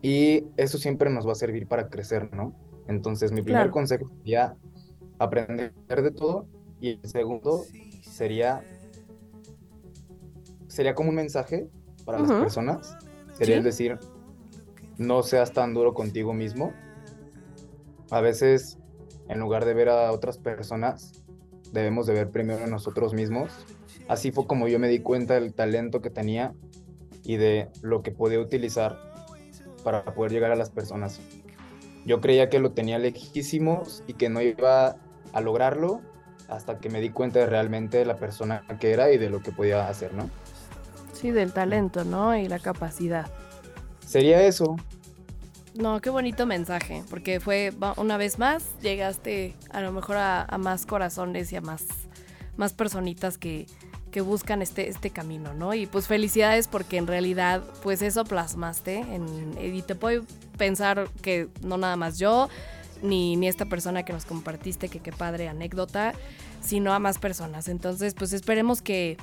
Y 0.00 0.46
eso 0.56 0.78
siempre 0.78 1.10
nos 1.10 1.26
va 1.28 1.32
a 1.32 1.36
servir 1.36 1.68
para 1.68 1.88
crecer, 1.88 2.34
¿no? 2.34 2.54
Entonces, 2.88 3.30
mi 3.30 3.42
primer 3.42 3.70
consejo 3.70 4.10
sería 4.18 4.56
aprender 5.18 5.72
de 5.86 6.10
todo. 6.10 6.46
Y 6.80 6.98
el 7.00 7.08
segundo 7.08 7.62
sería, 8.02 8.64
sería 10.66 10.94
como 10.94 11.10
un 11.10 11.16
mensaje 11.16 11.68
para 12.04 12.18
las 12.18 12.32
personas. 12.32 12.96
Sería 13.34 13.60
decir, 13.60 13.98
no 14.98 15.22
seas 15.22 15.52
tan 15.52 15.74
duro 15.74 15.94
contigo 15.94 16.32
mismo. 16.32 16.72
A 18.10 18.20
veces, 18.20 18.78
en 19.28 19.40
lugar 19.40 19.64
de 19.64 19.74
ver 19.74 19.88
a 19.88 20.12
otras 20.12 20.38
personas, 20.38 21.22
debemos 21.72 22.06
de 22.06 22.14
ver 22.14 22.30
primero 22.30 22.64
a 22.64 22.66
nosotros 22.66 23.14
mismos. 23.14 23.50
Así 24.08 24.32
fue 24.32 24.46
como 24.46 24.68
yo 24.68 24.78
me 24.78 24.88
di 24.88 25.00
cuenta 25.00 25.34
del 25.34 25.54
talento 25.54 26.02
que 26.02 26.10
tenía 26.10 26.52
y 27.24 27.36
de 27.36 27.70
lo 27.82 28.02
que 28.02 28.10
podía 28.10 28.40
utilizar 28.40 28.98
para 29.82 30.04
poder 30.04 30.32
llegar 30.32 30.52
a 30.52 30.56
las 30.56 30.70
personas. 30.70 31.20
Yo 32.04 32.20
creía 32.20 32.48
que 32.48 32.58
lo 32.58 32.72
tenía 32.72 32.98
lejísimos 32.98 34.02
y 34.06 34.14
que 34.14 34.28
no 34.28 34.40
iba 34.42 34.96
a 35.32 35.40
lograrlo 35.40 36.00
hasta 36.48 36.78
que 36.78 36.90
me 36.90 37.00
di 37.00 37.10
cuenta 37.10 37.38
de 37.38 37.46
realmente 37.46 38.04
la 38.04 38.16
persona 38.16 38.64
que 38.80 38.92
era 38.92 39.10
y 39.12 39.18
de 39.18 39.30
lo 39.30 39.40
que 39.40 39.52
podía 39.52 39.88
hacer, 39.88 40.12
¿no? 40.12 40.28
Sí, 41.12 41.30
del 41.30 41.52
talento, 41.52 42.04
¿no? 42.04 42.36
Y 42.36 42.48
la 42.48 42.58
capacidad. 42.58 43.30
Sería 44.12 44.42
eso, 44.46 44.76
no, 45.74 46.02
qué 46.02 46.10
bonito 46.10 46.44
mensaje, 46.44 47.02
porque 47.08 47.40
fue 47.40 47.72
una 47.96 48.18
vez 48.18 48.38
más, 48.38 48.78
llegaste 48.82 49.54
a 49.70 49.80
lo 49.80 49.90
mejor 49.90 50.16
a, 50.18 50.46
más 50.58 50.84
corazones 50.84 51.50
y 51.50 51.56
a 51.56 51.62
más, 51.62 51.84
más 52.58 52.74
personitas 52.74 53.38
que, 53.38 53.66
que 54.10 54.20
buscan 54.20 54.60
este, 54.60 54.90
este 54.90 55.08
camino, 55.08 55.54
¿no? 55.54 55.72
Y 55.72 55.86
pues 55.86 56.08
felicidades 56.08 56.68
porque 56.68 56.98
en 56.98 57.06
realidad 57.06 57.62
pues 57.82 58.02
eso 58.02 58.24
plasmaste 58.24 58.98
en, 58.98 59.56
y 59.58 59.80
te 59.80 59.94
puedo 59.94 60.24
pensar 60.58 61.08
que 61.22 61.48
no 61.62 61.78
nada 61.78 61.96
más 61.96 62.18
yo, 62.18 62.50
ni, 63.02 63.36
ni 63.36 63.48
esta 63.48 63.64
persona 63.64 64.02
que 64.02 64.12
nos 64.12 64.26
compartiste, 64.26 64.90
que 64.90 65.00
qué 65.00 65.10
padre 65.10 65.48
anécdota, 65.48 66.12
sino 66.60 66.92
a 66.92 66.98
más 66.98 67.18
personas. 67.18 67.66
Entonces 67.68 68.12
pues 68.12 68.34
esperemos 68.34 68.82
que 68.82 69.16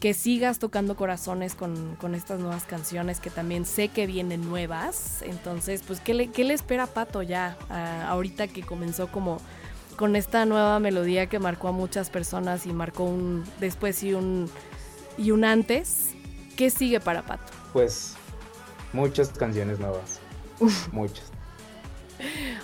que 0.00 0.14
sigas 0.14 0.58
tocando 0.58 0.96
corazones 0.96 1.54
con, 1.54 1.98
estas 2.14 2.40
nuevas 2.40 2.64
canciones 2.64 3.20
que 3.20 3.28
también 3.28 3.66
sé 3.66 3.88
que 3.88 4.06
vienen 4.06 4.48
nuevas. 4.48 5.22
Entonces, 5.22 5.82
pues, 5.86 6.00
¿qué 6.00 6.14
le, 6.14 6.28
qué 6.28 6.42
le 6.42 6.54
espera 6.54 6.84
a 6.84 6.86
Pato 6.86 7.22
ya 7.22 7.58
ahorita 8.08 8.48
que 8.48 8.62
comenzó 8.62 9.08
como 9.08 9.38
con 9.96 10.16
esta 10.16 10.46
nueva 10.46 10.80
melodía 10.80 11.26
que 11.26 11.38
marcó 11.38 11.68
a 11.68 11.72
muchas 11.72 12.08
personas 12.08 12.64
y 12.64 12.72
marcó 12.72 13.04
un 13.04 13.44
después 13.60 14.02
y 14.02 14.14
un, 14.14 14.50
y 15.18 15.32
un 15.32 15.44
antes? 15.44 16.12
¿Qué 16.56 16.70
sigue 16.70 16.98
para 16.98 17.22
Pato? 17.22 17.52
Pues 17.74 18.14
muchas 18.94 19.28
canciones 19.28 19.78
nuevas. 19.78 20.18
muchas. 20.92 21.29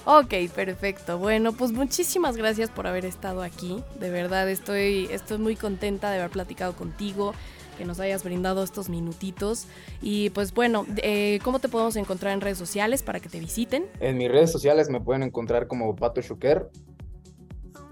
Ok, 0.05 0.35
perfecto. 0.55 1.19
Bueno, 1.19 1.53
pues 1.53 1.73
muchísimas 1.73 2.37
gracias 2.37 2.71
por 2.71 2.87
haber 2.87 3.05
estado 3.05 3.42
aquí. 3.42 3.83
De 3.99 4.11
verdad 4.11 4.49
estoy, 4.49 5.09
estoy 5.11 5.38
muy 5.38 5.57
contenta 5.57 6.11
de 6.11 6.19
haber 6.19 6.31
platicado 6.31 6.75
contigo, 6.75 7.35
que 7.77 7.85
nos 7.85 8.01
hayas 8.01 8.25
brindado 8.25 8.62
estos 8.62 8.88
minutitos. 8.88 9.66
Y 10.01 10.31
pues 10.31 10.55
bueno, 10.55 10.87
eh, 10.99 11.38
¿cómo 11.42 11.59
te 11.59 11.69
podemos 11.69 11.97
encontrar 11.97 12.33
en 12.33 12.40
redes 12.40 12.59
sociales 12.59 13.03
para 13.03 13.21
que 13.21 13.29
te 13.29 13.40
visiten? 13.40 13.87
En 14.01 14.16
mis 14.16 14.31
redes 14.31 14.51
sociales 14.53 14.88
me 14.90 15.01
pueden 15.01 15.23
encontrar 15.23 15.66
como 15.66 15.95
Pato 15.95 16.21
Shuker, 16.21 16.71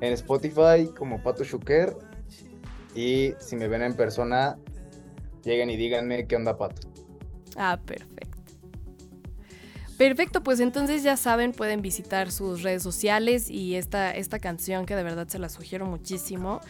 en 0.00 0.12
Spotify 0.12 0.88
como 0.96 1.22
Pato 1.22 1.44
Shuker 1.44 1.96
y 2.94 3.35
si 3.38 3.57
me 3.57 3.68
ven 3.68 3.83
en 3.83 3.94
persona, 3.94 4.57
lleguen 5.42 5.70
y 5.70 5.77
díganme 5.77 6.27
qué 6.27 6.37
onda 6.37 6.57
Pato. 6.57 6.88
Ah, 7.57 7.79
perfecto. 7.85 8.34
Perfecto, 9.96 10.42
pues 10.42 10.59
entonces 10.59 11.04
ya 11.04 11.16
saben, 11.16 11.52
pueden 11.52 11.80
visitar 11.80 12.33
sus 12.33 12.62
redes 12.62 12.83
sociales 12.83 13.48
y 13.48 13.76
esta, 13.76 14.11
esta 14.11 14.40
canción 14.40 14.87
que 14.87 14.96
de 14.96 15.04
verdad 15.04 15.28
se 15.28 15.38
la 15.38 15.48
sugiero 15.48 15.87
muchísimo. 15.87 16.61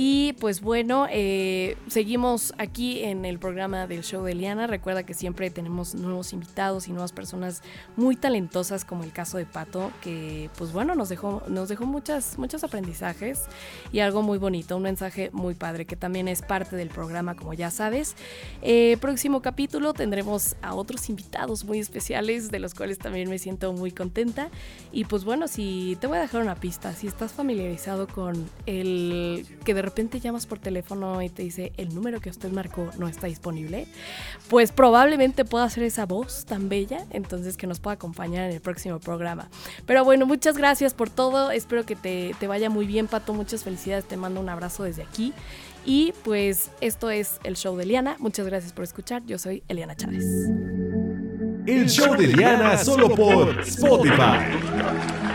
Y 0.00 0.34
pues 0.34 0.60
bueno, 0.60 1.08
eh, 1.10 1.76
seguimos 1.88 2.54
aquí 2.56 3.02
en 3.02 3.24
el 3.24 3.40
programa 3.40 3.88
del 3.88 4.04
show 4.04 4.22
de 4.22 4.30
Eliana. 4.30 4.68
Recuerda 4.68 5.02
que 5.02 5.12
siempre 5.12 5.50
tenemos 5.50 5.96
nuevos 5.96 6.32
invitados 6.32 6.86
y 6.86 6.92
nuevas 6.92 7.10
personas 7.10 7.64
muy 7.96 8.14
talentosas, 8.14 8.84
como 8.84 9.02
el 9.02 9.10
caso 9.10 9.38
de 9.38 9.44
Pato, 9.44 9.90
que 10.00 10.50
pues 10.56 10.72
bueno, 10.72 10.94
nos 10.94 11.08
dejó, 11.08 11.42
nos 11.48 11.68
dejó 11.68 11.84
muchas, 11.84 12.38
muchos 12.38 12.62
aprendizajes 12.62 13.46
y 13.90 13.98
algo 13.98 14.22
muy 14.22 14.38
bonito, 14.38 14.76
un 14.76 14.84
mensaje 14.84 15.30
muy 15.32 15.54
padre 15.54 15.84
que 15.84 15.96
también 15.96 16.28
es 16.28 16.42
parte 16.42 16.76
del 16.76 16.90
programa, 16.90 17.34
como 17.34 17.52
ya 17.54 17.72
sabes. 17.72 18.14
Eh, 18.62 18.98
próximo 19.00 19.42
capítulo 19.42 19.94
tendremos 19.94 20.54
a 20.62 20.76
otros 20.76 21.08
invitados 21.08 21.64
muy 21.64 21.80
especiales, 21.80 22.52
de 22.52 22.60
los 22.60 22.72
cuales 22.72 22.98
también 22.98 23.28
me 23.28 23.38
siento 23.40 23.72
muy 23.72 23.90
contenta. 23.90 24.48
Y 24.92 25.06
pues 25.06 25.24
bueno, 25.24 25.48
si 25.48 25.98
te 26.00 26.06
voy 26.06 26.18
a 26.18 26.20
dejar 26.20 26.40
una 26.40 26.54
pista, 26.54 26.92
si 26.92 27.08
estás 27.08 27.32
familiarizado 27.32 28.06
con 28.06 28.48
el 28.64 29.44
que 29.64 29.74
de 29.74 29.87
repente 29.88 30.20
llamas 30.20 30.46
por 30.46 30.58
teléfono 30.58 31.20
y 31.22 31.28
te 31.28 31.42
dice 31.42 31.72
el 31.76 31.94
número 31.94 32.20
que 32.20 32.30
usted 32.30 32.50
marcó 32.50 32.90
no 32.98 33.08
está 33.08 33.26
disponible, 33.26 33.86
pues 34.48 34.72
probablemente 34.72 35.44
pueda 35.44 35.68
ser 35.70 35.84
esa 35.84 36.06
voz 36.06 36.44
tan 36.44 36.68
bella, 36.68 37.04
entonces 37.10 37.56
que 37.56 37.66
nos 37.66 37.80
pueda 37.80 37.94
acompañar 37.94 38.48
en 38.48 38.54
el 38.54 38.60
próximo 38.60 38.98
programa. 38.98 39.48
Pero 39.86 40.04
bueno, 40.04 40.26
muchas 40.26 40.56
gracias 40.56 40.94
por 40.94 41.10
todo, 41.10 41.50
espero 41.50 41.84
que 41.84 41.96
te, 41.96 42.34
te 42.38 42.46
vaya 42.46 42.70
muy 42.70 42.86
bien, 42.86 43.06
Pato, 43.06 43.34
muchas 43.34 43.64
felicidades, 43.64 44.04
te 44.06 44.16
mando 44.16 44.40
un 44.40 44.48
abrazo 44.48 44.84
desde 44.84 45.02
aquí. 45.02 45.32
Y 45.84 46.12
pues 46.22 46.70
esto 46.80 47.08
es 47.08 47.40
el 47.44 47.56
show 47.56 47.76
de 47.76 47.84
Eliana. 47.84 48.16
Muchas 48.18 48.46
gracias 48.46 48.74
por 48.74 48.84
escuchar. 48.84 49.24
Yo 49.24 49.38
soy 49.38 49.62
Eliana 49.68 49.96
Chávez. 49.96 50.24
El 51.66 51.88
show 51.88 52.14
de 52.14 52.26
Eliana 52.26 52.76
solo 52.76 53.14
por 53.14 53.60
Spotify. 53.60 55.27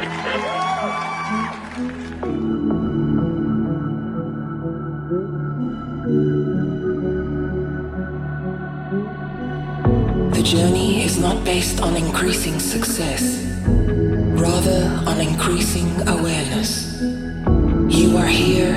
Journey 10.44 11.02
is 11.04 11.18
not 11.18 11.46
based 11.46 11.82
on 11.82 11.96
increasing 11.96 12.60
success, 12.60 13.42
rather 13.66 14.84
on 15.08 15.22
increasing 15.22 15.90
awareness. 16.08 17.02
You 17.02 18.18
are 18.18 18.28
here 18.28 18.76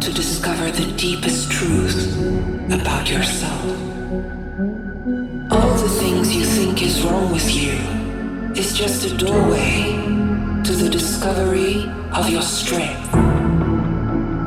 to 0.00 0.12
discover 0.12 0.70
the 0.70 0.92
deepest 0.96 1.50
truth 1.50 2.16
about 2.70 3.10
yourself. 3.10 3.64
All 5.50 5.74
the 5.76 5.92
things 6.00 6.34
you 6.36 6.44
think 6.44 6.82
is 6.82 7.02
wrong 7.02 7.32
with 7.32 7.52
you 7.52 7.72
is 8.54 8.72
just 8.72 9.06
a 9.06 9.16
doorway 9.16 9.92
to 10.62 10.72
the 10.72 10.88
discovery 10.88 11.90
of 12.12 12.30
your 12.30 12.42
strength. 12.42 13.12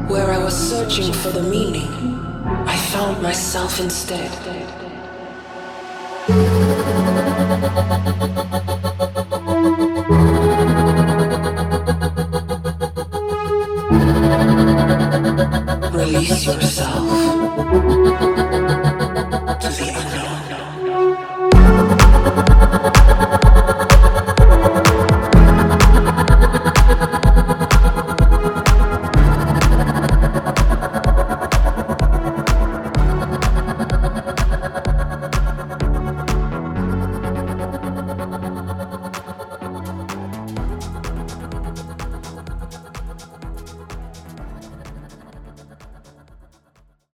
Where 0.10 0.32
I 0.32 0.38
was 0.42 0.56
searching 0.56 1.12
for 1.12 1.32
the 1.32 1.44
meaning, 1.44 1.92
I 2.66 2.78
found 2.94 3.22
myself 3.22 3.82
instead. 3.82 4.32
Release 15.92 16.46
yourself 16.46 17.10
to 19.60 19.68
the 19.68 19.88
unknown. 19.98 20.19